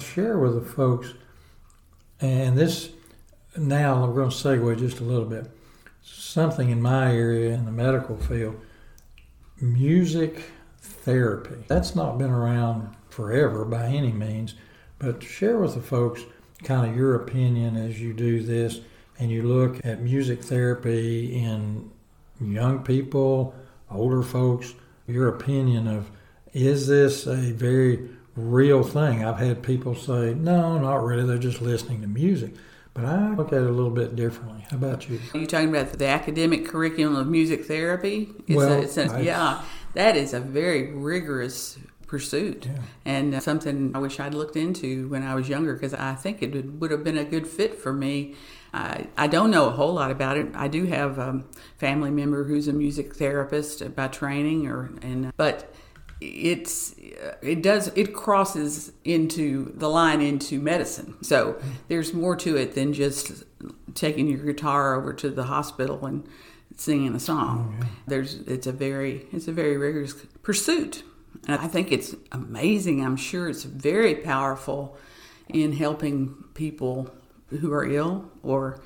share 0.00 0.38
with 0.38 0.54
the 0.54 0.68
folks, 0.68 1.14
and 2.20 2.56
this 2.58 2.90
now 3.56 4.04
we're 4.06 4.14
going 4.14 4.30
to 4.30 4.36
segue 4.36 4.78
just 4.78 4.98
a 5.00 5.04
little 5.04 5.24
bit. 5.26 5.50
Something 6.02 6.70
in 6.70 6.82
my 6.82 7.14
area 7.14 7.54
in 7.54 7.64
the 7.64 7.70
medical 7.72 8.16
field, 8.16 8.60
music 9.60 10.50
therapy. 10.80 11.64
That's 11.68 11.94
not 11.94 12.18
been 12.18 12.30
around 12.30 12.94
forever 13.08 13.64
by 13.64 13.86
any 13.86 14.12
means, 14.12 14.54
but 14.98 15.22
share 15.22 15.58
with 15.58 15.74
the 15.74 15.82
folks 15.82 16.22
kind 16.62 16.90
of 16.90 16.96
your 16.96 17.14
opinion 17.14 17.76
as 17.76 18.00
you 18.00 18.12
do 18.12 18.42
this 18.42 18.80
and 19.18 19.30
you 19.30 19.42
look 19.42 19.84
at 19.84 20.02
music 20.02 20.42
therapy 20.42 21.36
in 21.36 21.90
young 22.40 22.82
people, 22.82 23.54
older 23.90 24.22
folks, 24.22 24.74
your 25.06 25.28
opinion 25.28 25.86
of 25.86 26.10
is 26.52 26.86
this 26.86 27.26
a 27.26 27.52
very 27.52 28.08
real 28.36 28.82
thing? 28.82 29.24
I've 29.24 29.38
had 29.38 29.62
people 29.62 29.94
say, 29.94 30.34
no, 30.34 30.78
not 30.78 31.04
really, 31.04 31.24
they're 31.24 31.38
just 31.38 31.60
listening 31.60 32.00
to 32.02 32.06
music. 32.08 32.54
But 32.94 33.06
I 33.06 33.34
look 33.34 33.48
at 33.48 33.54
it 33.54 33.66
a 33.66 33.72
little 33.72 33.90
bit 33.90 34.14
differently. 34.14 34.64
How 34.70 34.76
about 34.76 35.08
you? 35.08 35.18
Are 35.34 35.38
you 35.40 35.48
talking 35.48 35.68
about 35.68 35.98
the 35.98 36.06
academic 36.06 36.66
curriculum 36.66 37.16
of 37.16 37.26
music 37.26 37.66
therapy? 37.66 38.30
It's 38.46 38.56
well, 38.56 38.72
a, 38.72 38.82
it's 38.82 38.96
a, 38.96 39.20
yeah, 39.22 39.62
that 39.94 40.16
is 40.16 40.32
a 40.32 40.38
very 40.38 40.92
rigorous 40.92 41.76
pursuit 42.06 42.66
yeah. 42.66 42.78
and 43.04 43.34
uh, 43.34 43.40
something 43.40 43.90
I 43.92 43.98
wish 43.98 44.20
I'd 44.20 44.34
looked 44.34 44.54
into 44.54 45.08
when 45.08 45.24
I 45.24 45.34
was 45.34 45.48
younger 45.48 45.74
because 45.74 45.92
I 45.94 46.14
think 46.14 46.42
it 46.42 46.54
would, 46.54 46.80
would, 46.80 46.90
have 46.92 47.02
been 47.02 47.18
a 47.18 47.24
good 47.24 47.48
fit 47.48 47.76
for 47.76 47.92
me. 47.92 48.36
I, 48.72 49.08
I 49.16 49.26
don't 49.26 49.50
know 49.50 49.66
a 49.66 49.70
whole 49.70 49.94
lot 49.94 50.12
about 50.12 50.36
it. 50.36 50.46
I 50.54 50.68
do 50.68 50.84
have 50.84 51.18
a 51.18 51.42
family 51.76 52.12
member 52.12 52.44
who's 52.44 52.68
a 52.68 52.72
music 52.72 53.16
therapist 53.16 53.96
by 53.96 54.06
training, 54.06 54.68
or 54.68 54.92
and 55.02 55.32
but 55.36 55.73
it's 56.24 56.94
it 57.42 57.62
does 57.62 57.88
it 57.94 58.14
crosses 58.14 58.92
into 59.04 59.72
the 59.76 59.88
line 59.88 60.20
into 60.20 60.60
medicine. 60.60 61.16
So 61.22 61.60
there's 61.88 62.12
more 62.12 62.36
to 62.36 62.56
it 62.56 62.74
than 62.74 62.92
just 62.92 63.44
taking 63.94 64.28
your 64.28 64.44
guitar 64.44 64.94
over 64.94 65.12
to 65.14 65.30
the 65.30 65.44
hospital 65.44 66.04
and 66.06 66.26
singing 66.76 67.14
a 67.14 67.20
song. 67.20 67.80
Oh. 67.82 67.86
There's 68.06 68.34
it's 68.46 68.66
a 68.66 68.72
very 68.72 69.26
it's 69.32 69.48
a 69.48 69.52
very 69.52 69.76
rigorous 69.76 70.14
pursuit. 70.42 71.02
And 71.46 71.60
I 71.60 71.66
think 71.66 71.92
it's 71.92 72.14
amazing. 72.32 73.04
I'm 73.04 73.16
sure 73.16 73.48
it's 73.48 73.64
very 73.64 74.14
powerful 74.14 74.96
in 75.48 75.72
helping 75.72 76.34
people 76.54 77.10
who 77.48 77.72
are 77.72 77.84
ill 77.84 78.30
or 78.42 78.80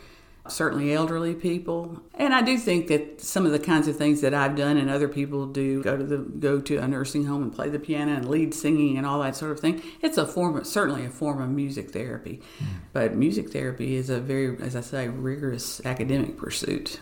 certainly 0.52 0.92
elderly 0.92 1.34
people. 1.34 2.00
And 2.14 2.34
I 2.34 2.42
do 2.42 2.58
think 2.58 2.88
that 2.88 3.20
some 3.20 3.46
of 3.46 3.52
the 3.52 3.58
kinds 3.58 3.88
of 3.88 3.96
things 3.96 4.20
that 4.20 4.34
I've 4.34 4.56
done 4.56 4.76
and 4.76 4.90
other 4.90 5.08
people 5.08 5.46
do 5.46 5.82
go 5.82 5.96
to 5.96 6.04
the 6.04 6.18
go 6.18 6.60
to 6.60 6.76
a 6.76 6.88
nursing 6.88 7.24
home 7.24 7.42
and 7.42 7.54
play 7.54 7.68
the 7.68 7.78
piano 7.78 8.14
and 8.14 8.28
lead 8.28 8.54
singing 8.54 8.96
and 8.96 9.06
all 9.06 9.20
that 9.22 9.36
sort 9.36 9.52
of 9.52 9.60
thing. 9.60 9.82
It's 10.02 10.18
a 10.18 10.26
form 10.26 10.56
of 10.56 10.66
certainly 10.66 11.04
a 11.04 11.10
form 11.10 11.40
of 11.40 11.50
music 11.50 11.90
therapy. 11.90 12.40
Mm. 12.58 12.66
But 12.92 13.14
music 13.14 13.50
therapy 13.50 13.96
is 13.96 14.10
a 14.10 14.20
very 14.20 14.56
as 14.62 14.76
I 14.76 14.80
say 14.80 15.08
rigorous 15.08 15.84
academic 15.84 16.36
pursuit. 16.36 17.00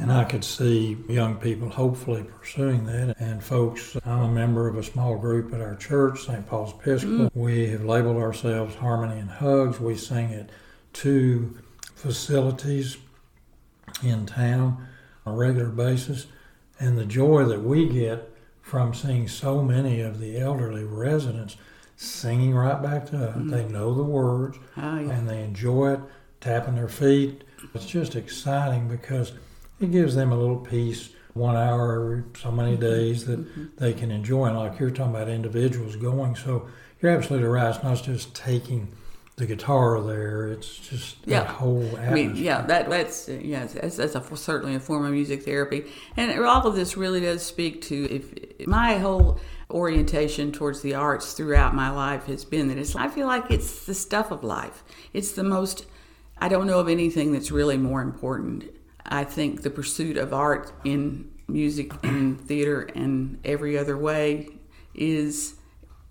And 0.00 0.10
I 0.10 0.24
could 0.24 0.44
see 0.44 0.96
young 1.08 1.36
people 1.36 1.68
hopefully 1.68 2.24
pursuing 2.24 2.86
that. 2.86 3.16
And 3.20 3.44
folks, 3.44 3.98
I'm 4.06 4.22
a 4.22 4.28
member 4.30 4.66
of 4.66 4.78
a 4.78 4.82
small 4.82 5.18
group 5.18 5.52
at 5.52 5.60
our 5.60 5.76
church, 5.76 6.24
St. 6.24 6.46
Paul's 6.46 6.72
Episcopal. 6.72 7.26
Mm. 7.26 7.30
We 7.34 7.68
have 7.68 7.84
labeled 7.84 8.16
ourselves 8.16 8.74
Harmony 8.74 9.20
and 9.20 9.28
Hugs. 9.28 9.78
We 9.78 9.96
sing 9.96 10.32
at 10.32 10.48
two 10.94 11.58
facilities 12.00 12.96
in 14.02 14.26
town 14.26 14.86
on 15.26 15.34
a 15.34 15.36
regular 15.36 15.68
basis. 15.68 16.26
And 16.78 16.96
the 16.96 17.04
joy 17.04 17.44
that 17.44 17.62
we 17.62 17.88
get 17.88 18.30
from 18.62 18.94
seeing 18.94 19.28
so 19.28 19.62
many 19.62 20.00
of 20.00 20.18
the 20.18 20.38
elderly 20.38 20.84
residents 20.84 21.56
singing 21.96 22.54
right 22.54 22.82
back 22.82 23.04
to 23.06 23.28
us. 23.28 23.36
Mm. 23.36 23.50
They 23.50 23.64
know 23.66 23.94
the 23.94 24.02
words 24.02 24.56
oh, 24.78 24.98
yeah. 24.98 25.10
and 25.10 25.28
they 25.28 25.42
enjoy 25.42 25.94
it, 25.94 26.00
tapping 26.40 26.76
their 26.76 26.88
feet. 26.88 27.44
It's 27.74 27.84
just 27.84 28.16
exciting 28.16 28.88
because 28.88 29.32
it 29.80 29.90
gives 29.90 30.14
them 30.14 30.32
a 30.32 30.38
little 30.38 30.56
piece 30.56 31.10
one 31.34 31.56
hour 31.56 31.94
every 31.94 32.24
so 32.40 32.50
many 32.50 32.72
mm-hmm. 32.72 32.80
days 32.80 33.26
that 33.26 33.40
mm-hmm. 33.40 33.66
they 33.76 33.92
can 33.92 34.10
enjoy. 34.10 34.46
And 34.46 34.58
like 34.58 34.78
you're 34.78 34.90
talking 34.90 35.14
about 35.14 35.28
individuals 35.28 35.96
going, 35.96 36.36
so 36.36 36.68
you're 37.02 37.12
absolutely 37.12 37.48
right. 37.48 37.74
It's 37.74 37.84
not 37.84 38.02
just 38.02 38.34
taking 38.34 38.88
the 39.40 39.46
guitar 39.46 40.00
there. 40.00 40.48
It's 40.48 40.78
just 40.78 41.16
yeah. 41.24 41.40
that 41.40 41.48
whole 41.48 41.82
atmosphere. 41.82 42.10
I 42.10 42.14
mean, 42.14 42.36
yeah, 42.36 42.62
that 42.62 42.88
that's 42.88 43.28
yes, 43.28 43.72
that's, 43.72 43.96
that's 43.96 44.14
a, 44.14 44.36
certainly 44.36 44.76
a 44.76 44.80
form 44.80 45.04
of 45.04 45.12
music 45.12 45.44
therapy, 45.44 45.86
and 46.16 46.38
all 46.44 46.66
of 46.66 46.76
this 46.76 46.96
really 46.96 47.20
does 47.20 47.42
speak 47.44 47.82
to 47.82 48.04
if 48.08 48.66
my 48.68 48.98
whole 48.98 49.40
orientation 49.70 50.52
towards 50.52 50.82
the 50.82 50.94
arts 50.94 51.32
throughout 51.32 51.74
my 51.74 51.90
life 51.90 52.26
has 52.26 52.44
been 52.44 52.68
that 52.68 52.78
it's 52.78 52.94
I 52.94 53.08
feel 53.08 53.26
like 53.26 53.50
it's 53.50 53.86
the 53.86 53.94
stuff 53.94 54.30
of 54.30 54.44
life. 54.44 54.84
It's 55.12 55.32
the 55.32 55.44
most. 55.44 55.86
I 56.42 56.48
don't 56.48 56.66
know 56.66 56.78
of 56.78 56.88
anything 56.88 57.32
that's 57.32 57.50
really 57.50 57.76
more 57.76 58.00
important 58.00 58.64
I 59.10 59.24
think 59.24 59.62
the 59.62 59.70
pursuit 59.70 60.16
of 60.16 60.32
art 60.32 60.72
in 60.84 61.30
music 61.48 61.92
and 62.04 62.40
theater 62.40 62.82
and 62.94 63.40
every 63.44 63.76
other 63.76 63.96
way 63.96 64.48
is 64.94 65.56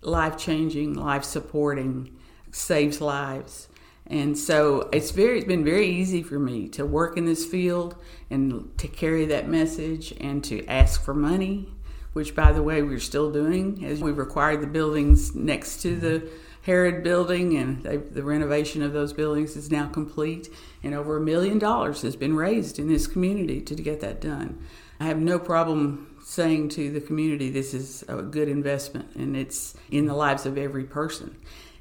life 0.02 0.36
changing, 0.36 0.94
life 0.94 1.24
supporting, 1.24 2.16
saves 2.52 3.00
lives. 3.00 3.68
And 4.06 4.36
so 4.36 4.88
it's 4.92 5.12
very 5.12 5.38
it's 5.38 5.46
been 5.46 5.64
very 5.64 5.86
easy 5.86 6.22
for 6.22 6.38
me 6.38 6.68
to 6.70 6.84
work 6.84 7.16
in 7.16 7.26
this 7.26 7.44
field 7.44 7.94
and 8.28 8.76
to 8.78 8.88
carry 8.88 9.26
that 9.26 9.48
message 9.48 10.12
and 10.20 10.42
to 10.44 10.66
ask 10.66 11.02
for 11.02 11.14
money, 11.14 11.68
which 12.12 12.34
by 12.34 12.50
the 12.52 12.62
way 12.62 12.82
we're 12.82 12.98
still 12.98 13.30
doing 13.30 13.84
as 13.84 14.00
we've 14.00 14.18
acquired 14.18 14.62
the 14.62 14.66
buildings 14.66 15.34
next 15.34 15.80
to 15.82 15.94
the 15.94 16.28
Harrod 16.62 17.02
building, 17.02 17.56
and 17.56 17.82
the 17.82 18.22
renovation 18.22 18.82
of 18.82 18.92
those 18.92 19.14
buildings 19.14 19.56
is 19.56 19.70
now 19.70 19.86
complete. 19.88 20.48
And 20.82 20.94
over 20.94 21.16
a 21.16 21.20
million 21.20 21.58
dollars 21.58 22.02
has 22.02 22.16
been 22.16 22.36
raised 22.36 22.78
in 22.78 22.88
this 22.88 23.06
community 23.06 23.60
to 23.62 23.74
get 23.74 24.00
that 24.00 24.20
done. 24.20 24.62
I 24.98 25.06
have 25.06 25.18
no 25.18 25.38
problem 25.38 26.18
saying 26.22 26.68
to 26.70 26.90
the 26.90 27.00
community 27.00 27.50
this 27.50 27.72
is 27.72 28.04
a 28.08 28.20
good 28.22 28.48
investment 28.48 29.16
and 29.16 29.34
it's 29.36 29.74
in 29.90 30.04
the 30.04 30.14
lives 30.14 30.44
of 30.44 30.58
every 30.58 30.84
person. 30.84 31.34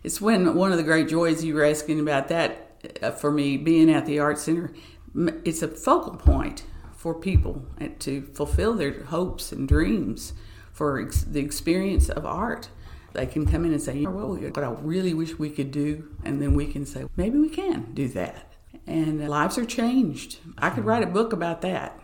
It's 0.03 0.21
when 0.21 0.55
one 0.55 0.71
of 0.71 0.77
the 0.77 0.83
great 0.83 1.07
joys 1.07 1.43
you 1.43 1.55
were 1.55 1.65
asking 1.65 1.99
about 1.99 2.29
that 2.29 2.69
uh, 3.01 3.11
for 3.11 3.31
me 3.31 3.57
being 3.57 3.89
at 3.91 4.05
the 4.05 4.19
Art 4.19 4.39
Center, 4.39 4.71
it's 5.43 5.61
a 5.61 5.67
focal 5.67 6.15
point 6.15 6.63
for 6.95 7.13
people 7.13 7.65
to 7.99 8.21
fulfill 8.33 8.73
their 8.73 9.03
hopes 9.05 9.51
and 9.51 9.67
dreams 9.67 10.33
for 10.71 11.01
ex- 11.01 11.23
the 11.23 11.39
experience 11.39 12.09
of 12.09 12.25
art. 12.25 12.69
They 13.13 13.25
can 13.25 13.45
come 13.45 13.65
in 13.65 13.73
and 13.73 13.81
say, 13.81 14.05
well, 14.05 14.35
what 14.35 14.57
I 14.57 14.69
really 14.81 15.13
wish 15.13 15.37
we 15.37 15.49
could 15.49 15.71
do, 15.71 16.15
and 16.23 16.41
then 16.41 16.53
we 16.53 16.67
can 16.67 16.85
say, 16.85 17.05
maybe 17.17 17.37
we 17.39 17.49
can 17.49 17.93
do 17.93 18.07
that. 18.09 18.53
And 18.85 19.27
lives 19.27 19.57
are 19.57 19.65
changed. 19.65 20.39
I 20.57 20.69
could 20.69 20.85
write 20.85 21.03
a 21.03 21.07
book 21.07 21.33
about 21.33 21.61
that. 21.61 21.99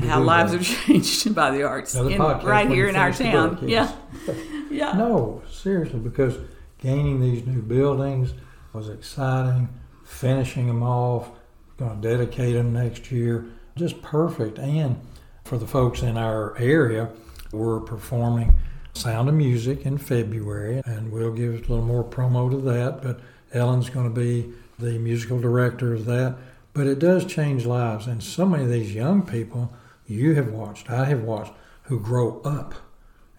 How 0.00 0.20
lives 0.20 0.52
that. 0.52 0.60
are 0.60 0.64
changed 0.86 1.34
by 1.34 1.50
the 1.50 1.64
arts 1.64 1.94
in, 1.94 2.18
right 2.18 2.68
here 2.68 2.88
in 2.88 2.96
our 2.96 3.12
town. 3.12 3.56
Book, 3.56 3.68
yes. 3.68 3.94
Yeah. 4.26 4.34
yeah. 4.70 4.92
No, 4.92 5.42
seriously, 5.50 5.98
because 5.98 6.38
gaining 6.82 7.20
these 7.20 7.46
new 7.46 7.62
buildings 7.62 8.34
was 8.72 8.88
exciting. 8.88 9.68
Finishing 10.04 10.66
them 10.66 10.82
off, 10.82 11.30
going 11.78 12.00
to 12.00 12.08
dedicate 12.08 12.54
them 12.54 12.72
next 12.72 13.10
year, 13.10 13.46
just 13.76 14.02
perfect. 14.02 14.58
And 14.58 15.00
for 15.44 15.56
the 15.56 15.66
folks 15.66 16.02
in 16.02 16.18
our 16.18 16.58
area, 16.58 17.08
we're 17.52 17.80
performing 17.80 18.54
Sound 18.94 19.28
of 19.28 19.34
Music 19.34 19.86
in 19.86 19.96
February, 19.96 20.82
and 20.84 21.10
we'll 21.10 21.32
give 21.32 21.54
a 21.54 21.58
little 21.58 21.82
more 21.82 22.04
promo 22.04 22.50
to 22.50 22.58
that. 22.58 23.00
But 23.00 23.20
Ellen's 23.54 23.88
going 23.88 24.12
to 24.12 24.20
be 24.20 24.52
the 24.78 24.98
musical 24.98 25.40
director 25.40 25.94
of 25.94 26.04
that. 26.06 26.36
But 26.74 26.86
it 26.86 26.98
does 26.98 27.24
change 27.24 27.64
lives, 27.64 28.06
and 28.06 28.22
so 28.22 28.44
many 28.44 28.64
of 28.64 28.70
these 28.70 28.94
young 28.94 29.22
people 29.22 29.72
you 30.06 30.34
have 30.34 30.48
watched, 30.48 30.90
I 30.90 31.04
have 31.06 31.22
watched, 31.22 31.52
who 31.84 32.00
grow 32.00 32.40
up, 32.42 32.74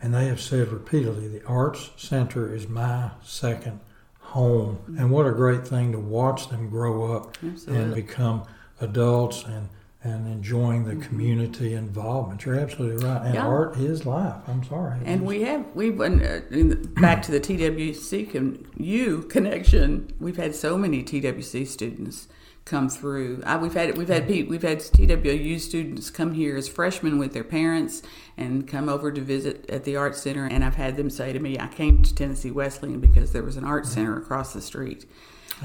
and 0.03 0.13
they 0.13 0.25
have 0.25 0.41
said 0.41 0.67
repeatedly, 0.67 1.27
"The 1.29 1.45
Arts 1.45 1.91
Center 1.97 2.53
is 2.53 2.67
my 2.67 3.11
second 3.23 3.79
home." 4.19 4.79
And 4.97 5.09
what 5.09 5.25
a 5.25 5.31
great 5.31 5.65
thing 5.65 5.93
to 5.93 5.99
watch 5.99 6.49
them 6.49 6.69
grow 6.69 7.15
up 7.15 7.37
Absolutely. 7.43 7.83
and 7.83 7.95
become 7.95 8.43
adults 8.81 9.45
and 9.45 9.69
and 10.03 10.27
enjoying 10.27 10.83
the 10.83 10.91
mm-hmm. 10.91 11.01
community 11.01 11.73
involvement. 11.73 12.45
You're 12.45 12.59
absolutely 12.59 13.05
right. 13.05 13.25
And 13.25 13.35
yeah. 13.35 13.47
art 13.47 13.77
is 13.77 14.05
life. 14.05 14.35
I'm 14.47 14.63
sorry. 14.65 14.99
And 15.05 15.25
we 15.25 15.43
have 15.43 15.65
we've 15.73 15.97
been 15.97 16.21
uh, 16.21 16.41
the, 16.49 16.75
back 16.99 17.21
to 17.23 17.31
the 17.31 17.39
TWC 17.39 18.31
con, 18.31 18.67
U 18.77 19.23
connection. 19.23 20.13
We've 20.19 20.37
had 20.37 20.55
so 20.55 20.77
many 20.77 21.03
TWC 21.03 21.65
students 21.67 22.27
come 22.65 22.89
through. 22.89 23.43
I, 23.45 23.55
we've 23.55 23.73
had 23.73 23.97
we've 23.97 24.09
had 24.09 24.27
we've 24.27 24.61
had 24.61 24.79
TWU 24.79 25.59
students 25.59 26.09
come 26.09 26.33
here 26.33 26.57
as 26.57 26.67
freshmen 26.67 27.17
with 27.17 27.33
their 27.33 27.43
parents 27.45 28.01
and 28.35 28.67
come 28.67 28.89
over 28.89 29.09
to 29.09 29.21
visit 29.21 29.69
at 29.69 29.85
the 29.85 29.95
art 29.95 30.17
center. 30.17 30.45
And 30.45 30.65
I've 30.65 30.75
had 30.75 30.97
them 30.97 31.09
say 31.09 31.31
to 31.31 31.39
me, 31.39 31.57
"I 31.57 31.67
came 31.67 32.03
to 32.03 32.13
Tennessee 32.13 32.51
Wesleyan 32.51 32.99
because 32.99 33.31
there 33.31 33.43
was 33.43 33.55
an 33.55 33.63
art 33.63 33.85
center 33.85 34.17
across 34.17 34.51
the 34.51 34.61
street." 34.61 35.05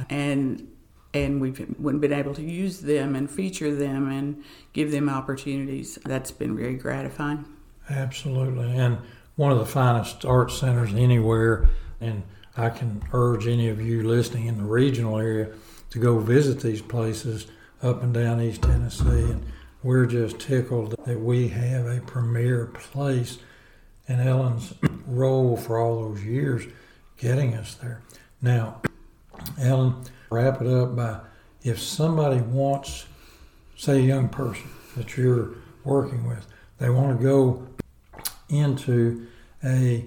And 0.08 0.68
and 1.14 1.40
we've 1.40 1.56
been 1.56 2.12
able 2.12 2.34
to 2.34 2.42
use 2.42 2.80
them 2.80 3.16
and 3.16 3.30
feature 3.30 3.74
them 3.74 4.10
and 4.10 4.44
give 4.72 4.90
them 4.90 5.08
opportunities. 5.08 5.98
That's 6.04 6.30
been 6.30 6.56
very 6.56 6.76
gratifying. 6.76 7.44
Absolutely. 7.88 8.76
And 8.76 8.98
one 9.36 9.52
of 9.52 9.58
the 9.58 9.66
finest 9.66 10.24
art 10.24 10.50
centers 10.50 10.92
anywhere. 10.92 11.68
And 12.00 12.22
I 12.56 12.68
can 12.70 13.02
urge 13.12 13.46
any 13.46 13.68
of 13.68 13.80
you 13.80 14.06
listening 14.06 14.46
in 14.46 14.58
the 14.58 14.64
regional 14.64 15.18
area 15.18 15.50
to 15.90 15.98
go 15.98 16.18
visit 16.18 16.60
these 16.60 16.82
places 16.82 17.46
up 17.82 18.02
and 18.02 18.12
down 18.12 18.40
East 18.42 18.62
Tennessee. 18.62 19.06
And 19.06 19.46
we're 19.82 20.06
just 20.06 20.38
tickled 20.40 20.94
that 21.04 21.20
we 21.20 21.48
have 21.48 21.86
a 21.86 22.00
premier 22.00 22.66
place 22.66 23.38
and 24.08 24.20
Ellen's 24.20 24.74
role 25.06 25.56
for 25.56 25.78
all 25.78 26.02
those 26.02 26.24
years 26.24 26.64
getting 27.16 27.54
us 27.54 27.74
there. 27.74 28.02
Now, 28.42 28.82
Ellen, 29.60 30.04
wrap 30.30 30.60
it 30.60 30.66
up 30.66 30.96
by 30.96 31.20
if 31.62 31.80
somebody 31.80 32.40
wants, 32.40 33.06
say, 33.76 33.98
a 33.98 34.02
young 34.02 34.28
person 34.28 34.68
that 34.96 35.16
you're 35.16 35.50
working 35.84 36.26
with, 36.26 36.46
they 36.78 36.90
want 36.90 37.18
to 37.18 37.24
go 37.24 37.66
into 38.48 39.26
a 39.64 40.04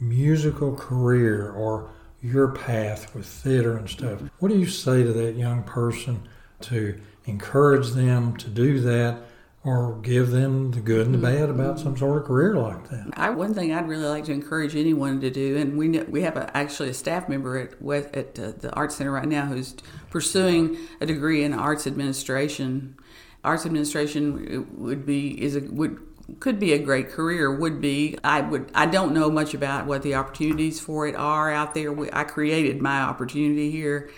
musical 0.00 0.74
career 0.74 1.50
or 1.50 1.90
your 2.22 2.48
path 2.48 3.14
with 3.14 3.26
theater 3.26 3.76
and 3.76 3.88
stuff. 3.88 4.20
What 4.38 4.48
do 4.48 4.58
you 4.58 4.66
say 4.66 5.02
to 5.02 5.12
that 5.12 5.36
young 5.36 5.62
person 5.62 6.26
to 6.62 6.98
encourage 7.26 7.90
them 7.90 8.36
to 8.38 8.48
do 8.48 8.80
that 8.80 9.18
or 9.64 9.98
give 10.02 10.30
them 10.30 10.70
the 10.72 10.80
good 10.80 11.06
and 11.06 11.14
the 11.14 11.18
bad 11.18 11.48
about 11.48 11.80
some 11.80 11.96
sort 11.96 12.18
of 12.18 12.24
career 12.24 12.54
like 12.54 12.88
that? 12.90 13.10
I, 13.14 13.30
one 13.30 13.54
thing 13.54 13.72
I'd 13.72 13.88
really 13.88 14.04
like 14.04 14.24
to 14.24 14.32
encourage 14.32 14.76
anyone 14.76 15.20
to 15.22 15.30
do, 15.30 15.56
and 15.56 15.78
we 15.78 16.00
we 16.02 16.22
have 16.22 16.36
a, 16.36 16.54
actually 16.56 16.90
a 16.90 16.94
staff 16.94 17.28
member 17.28 17.58
at 17.58 17.72
at 18.14 18.38
uh, 18.38 18.52
the 18.58 18.70
Arts 18.74 18.96
Center 18.96 19.12
right 19.12 19.26
now 19.26 19.46
who's 19.46 19.74
pursuing 20.10 20.76
a 21.00 21.06
degree 21.06 21.42
in 21.42 21.54
arts 21.54 21.86
administration. 21.86 22.96
Arts 23.42 23.64
administration 23.64 24.66
would 24.76 25.06
be 25.06 25.42
is 25.42 25.56
a 25.56 25.60
would 25.60 25.98
could 26.40 26.58
be 26.58 26.72
a 26.72 26.78
great 26.78 27.10
career 27.10 27.54
would 27.54 27.82
be 27.82 28.16
i 28.24 28.40
would 28.40 28.70
i 28.74 28.86
don't 28.86 29.12
know 29.12 29.30
much 29.30 29.52
about 29.52 29.84
what 29.84 30.02
the 30.02 30.14
opportunities 30.14 30.80
for 30.80 31.06
it 31.06 31.14
are 31.14 31.52
out 31.52 31.74
there 31.74 31.94
i 32.16 32.24
created 32.24 32.80
my 32.80 33.02
opportunity 33.02 33.70
here 33.70 34.10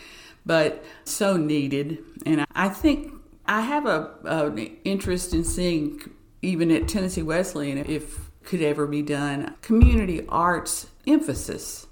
but 0.45 0.85
so 1.05 1.37
needed 1.37 1.99
and 2.25 2.47
i 2.55 2.69
think 2.69 3.13
i 3.47 3.61
have 3.61 3.87
a 3.87 4.11
an 4.25 4.59
interest 4.85 5.33
in 5.35 5.45
seeing 5.45 6.01
even 6.43 6.71
at 6.71 6.89
tennessee 6.89 7.23
wesleyan 7.23 7.79
if 7.79 8.31
could 8.45 8.63
ever 8.63 8.87
be 8.87 9.03
done 9.03 9.55
community 9.63 10.25
arts 10.29 10.87
emphasis 11.07 11.87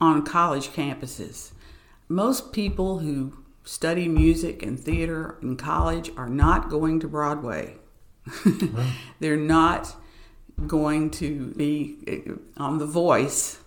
on 0.00 0.24
college 0.24 0.68
campuses 0.68 1.52
most 2.08 2.52
people 2.52 2.98
who 2.98 3.36
study 3.64 4.08
music 4.08 4.62
and 4.62 4.80
theater 4.80 5.36
in 5.42 5.56
college 5.56 6.10
are 6.16 6.28
not 6.28 6.70
going 6.70 6.98
to 6.98 7.06
broadway 7.06 7.76
They're 9.20 9.36
not 9.36 9.94
going 10.66 11.10
to 11.12 11.46
be 11.56 11.96
eh, 12.06 12.32
on 12.56 12.78
The 12.78 12.86
Voice 12.86 13.58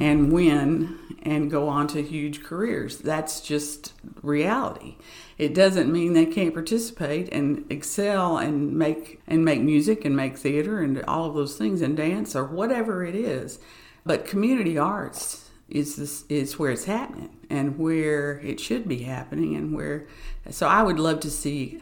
and 0.00 0.32
win 0.32 0.98
and 1.22 1.50
go 1.50 1.68
on 1.68 1.88
to 1.88 2.02
huge 2.02 2.42
careers. 2.44 2.98
That's 2.98 3.40
just 3.40 3.92
reality. 4.22 4.96
It 5.40 5.54
doesn't 5.54 5.90
mean 5.90 6.12
they 6.12 6.26
can't 6.26 6.52
participate 6.52 7.32
and 7.32 7.64
excel 7.72 8.36
and 8.36 8.74
make 8.74 9.22
and 9.26 9.42
make 9.42 9.62
music 9.62 10.04
and 10.04 10.14
make 10.14 10.36
theater 10.36 10.80
and 10.80 11.02
all 11.04 11.24
of 11.24 11.34
those 11.34 11.56
things 11.56 11.80
and 11.80 11.96
dance 11.96 12.36
or 12.36 12.44
whatever 12.44 13.06
it 13.06 13.14
is. 13.14 13.58
But 14.04 14.26
community 14.26 14.76
arts 14.76 15.48
is 15.70 15.96
this, 15.96 16.24
is 16.28 16.58
where 16.58 16.70
it's 16.70 16.84
happening 16.84 17.38
and 17.48 17.78
where 17.78 18.38
it 18.40 18.60
should 18.60 18.86
be 18.86 19.04
happening 19.04 19.56
and 19.56 19.74
where 19.74 20.06
so 20.50 20.66
I 20.66 20.82
would 20.82 20.98
love 20.98 21.20
to 21.20 21.30
see 21.30 21.80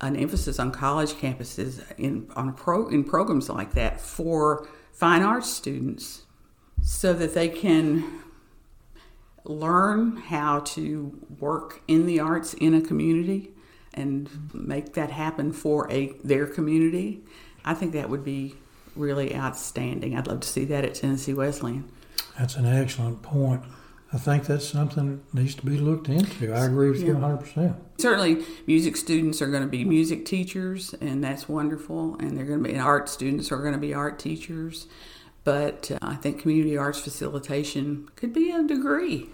an 0.00 0.14
emphasis 0.14 0.60
on 0.60 0.70
college 0.70 1.14
campuses 1.14 1.82
in 1.98 2.30
on 2.36 2.52
pro, 2.52 2.86
in 2.86 3.02
programs 3.02 3.48
like 3.48 3.72
that 3.72 4.00
for 4.00 4.68
fine 4.92 5.22
arts 5.22 5.50
students, 5.50 6.22
so 6.82 7.12
that 7.14 7.34
they 7.34 7.48
can 7.48 8.22
learn 9.44 10.16
how 10.16 10.60
to 10.60 11.18
work 11.40 11.82
in 11.88 12.06
the 12.06 12.20
arts 12.20 12.54
in 12.54 12.74
a 12.74 12.80
community 12.80 13.50
and 13.94 14.28
make 14.54 14.94
that 14.94 15.10
happen 15.10 15.52
for 15.52 15.90
a 15.90 16.12
their 16.24 16.46
community. 16.46 17.20
I 17.64 17.74
think 17.74 17.92
that 17.92 18.08
would 18.08 18.24
be 18.24 18.54
really 18.96 19.34
outstanding. 19.34 20.16
I'd 20.16 20.26
love 20.26 20.40
to 20.40 20.48
see 20.48 20.64
that 20.66 20.84
at 20.84 20.94
Tennessee 20.94 21.34
Wesleyan. 21.34 21.90
That's 22.38 22.56
an 22.56 22.66
excellent 22.66 23.22
point. 23.22 23.62
I 24.14 24.18
think 24.18 24.44
that's 24.44 24.68
something 24.68 25.22
that 25.32 25.40
needs 25.40 25.54
to 25.54 25.64
be 25.64 25.78
looked 25.78 26.08
into. 26.08 26.52
I 26.52 26.66
agree 26.66 26.90
with 26.90 27.00
yeah. 27.00 27.08
you 27.08 27.14
100%. 27.14 27.76
Certainly, 27.98 28.44
music 28.66 28.96
students 28.96 29.40
are 29.40 29.46
going 29.46 29.62
to 29.62 29.68
be 29.68 29.84
music 29.84 30.26
teachers, 30.26 30.94
and 31.00 31.24
that's 31.24 31.48
wonderful. 31.48 32.16
And 32.18 32.36
they're 32.36 32.44
going 32.44 32.62
to 32.62 32.68
be, 32.68 32.74
and 32.74 32.82
art 32.82 33.08
students 33.08 33.50
are 33.50 33.58
going 33.58 33.72
to 33.72 33.78
be 33.78 33.94
art 33.94 34.18
teachers. 34.18 34.86
But 35.44 35.90
uh, 35.90 35.98
I 36.02 36.14
think 36.14 36.40
community 36.40 36.76
arts 36.76 37.00
facilitation 37.00 38.08
could 38.16 38.32
be 38.32 38.50
a 38.50 38.62
degree. 38.62 39.30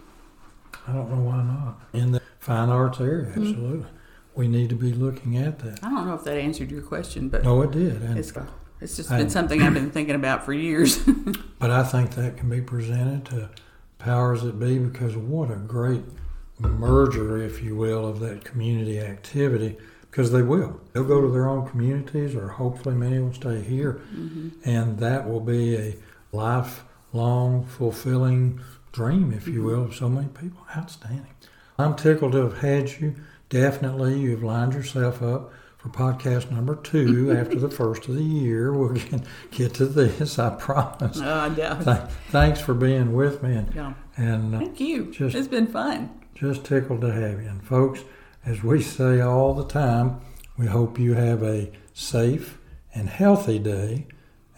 I 0.86 0.92
don't 0.92 1.10
know 1.10 1.22
why 1.22 1.42
not. 1.42 1.80
In 1.92 2.12
the 2.12 2.22
fine 2.38 2.70
arts 2.70 3.00
area, 3.00 3.26
mm-hmm. 3.26 3.40
absolutely. 3.42 3.78
Mm-hmm. 3.78 3.94
We 4.34 4.48
need 4.48 4.68
to 4.70 4.76
be 4.76 4.92
looking 4.92 5.36
at 5.36 5.58
that. 5.60 5.82
I 5.82 5.90
don't 5.90 6.06
know 6.06 6.14
if 6.14 6.24
that 6.24 6.38
answered 6.38 6.70
your 6.70 6.82
question, 6.82 7.28
but. 7.28 7.44
No, 7.44 7.60
it 7.62 7.72
did. 7.72 8.02
And 8.02 8.18
it's, 8.18 8.32
it's 8.80 8.96
just 8.96 9.10
been 9.10 9.30
something 9.30 9.60
I've 9.60 9.74
been 9.74 9.90
thinking 9.90 10.14
about 10.14 10.44
for 10.44 10.52
years. 10.52 10.98
but 11.58 11.70
I 11.70 11.82
think 11.82 12.12
that 12.12 12.36
can 12.36 12.48
be 12.48 12.60
presented 12.60 13.24
to 13.26 13.50
powers 13.98 14.42
that 14.42 14.58
be 14.58 14.78
because 14.78 15.16
what 15.16 15.50
a 15.50 15.56
great 15.56 16.04
merger, 16.60 17.42
if 17.42 17.62
you 17.62 17.76
will, 17.76 18.06
of 18.06 18.20
that 18.20 18.44
community 18.44 19.00
activity 19.00 19.76
because 20.10 20.32
they 20.32 20.42
will. 20.42 20.80
They'll 20.92 21.04
go 21.04 21.20
to 21.20 21.30
their 21.30 21.48
own 21.48 21.68
communities, 21.68 22.34
or 22.34 22.48
hopefully 22.48 22.94
many 22.94 23.18
will 23.18 23.34
stay 23.34 23.62
here, 23.62 24.00
mm-hmm. 24.14 24.48
and 24.64 24.98
that 24.98 25.28
will 25.28 25.40
be 25.40 25.76
a 25.76 25.96
lifelong, 26.32 27.66
fulfilling 27.66 28.60
dream, 28.92 29.32
if 29.32 29.46
you 29.46 29.62
will, 29.62 29.84
of 29.84 29.94
so 29.94 30.08
many 30.08 30.28
people. 30.28 30.66
Outstanding. 30.76 31.34
I'm 31.78 31.94
tickled 31.94 32.32
to 32.32 32.38
have 32.38 32.58
had 32.58 32.90
you. 33.00 33.14
Definitely, 33.48 34.18
you've 34.18 34.42
lined 34.42 34.74
yourself 34.74 35.22
up 35.22 35.52
for 35.78 35.88
podcast 35.88 36.50
number 36.50 36.74
two 36.74 37.30
after 37.38 37.58
the 37.58 37.70
first 37.70 38.08
of 38.08 38.16
the 38.16 38.22
year. 38.22 38.72
We'll 38.72 38.94
get, 38.94 39.22
get 39.50 39.74
to 39.74 39.86
this, 39.86 40.38
I 40.38 40.50
promise. 40.50 41.20
Oh, 41.22 41.34
I 41.34 41.48
doubt 41.50 41.84
Th- 41.84 42.10
Thanks 42.30 42.60
for 42.60 42.74
being 42.74 43.14
with 43.14 43.42
me. 43.42 43.54
And, 43.54 43.74
yeah. 43.74 43.94
and 44.16 44.54
uh, 44.54 44.58
Thank 44.58 44.80
you. 44.80 45.12
Just, 45.12 45.36
it's 45.36 45.48
been 45.48 45.68
fun. 45.68 46.10
Just 46.34 46.64
tickled 46.64 47.00
to 47.02 47.12
have 47.12 47.40
you. 47.40 47.48
And, 47.48 47.62
folks, 47.62 48.02
as 48.44 48.62
we 48.62 48.82
say 48.82 49.20
all 49.20 49.54
the 49.54 49.66
time, 49.66 50.20
we 50.56 50.66
hope 50.66 50.98
you 50.98 51.14
have 51.14 51.42
a 51.42 51.70
safe 51.92 52.58
and 52.94 53.08
healthy 53.08 53.58
day, 53.58 54.06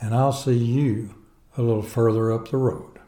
and 0.01 0.15
I'll 0.15 0.33
see 0.33 0.57
you 0.57 1.15
a 1.57 1.63
little 1.63 1.83
further 1.83 2.33
up 2.33 2.51
the 2.51 2.57
road. 2.57 3.00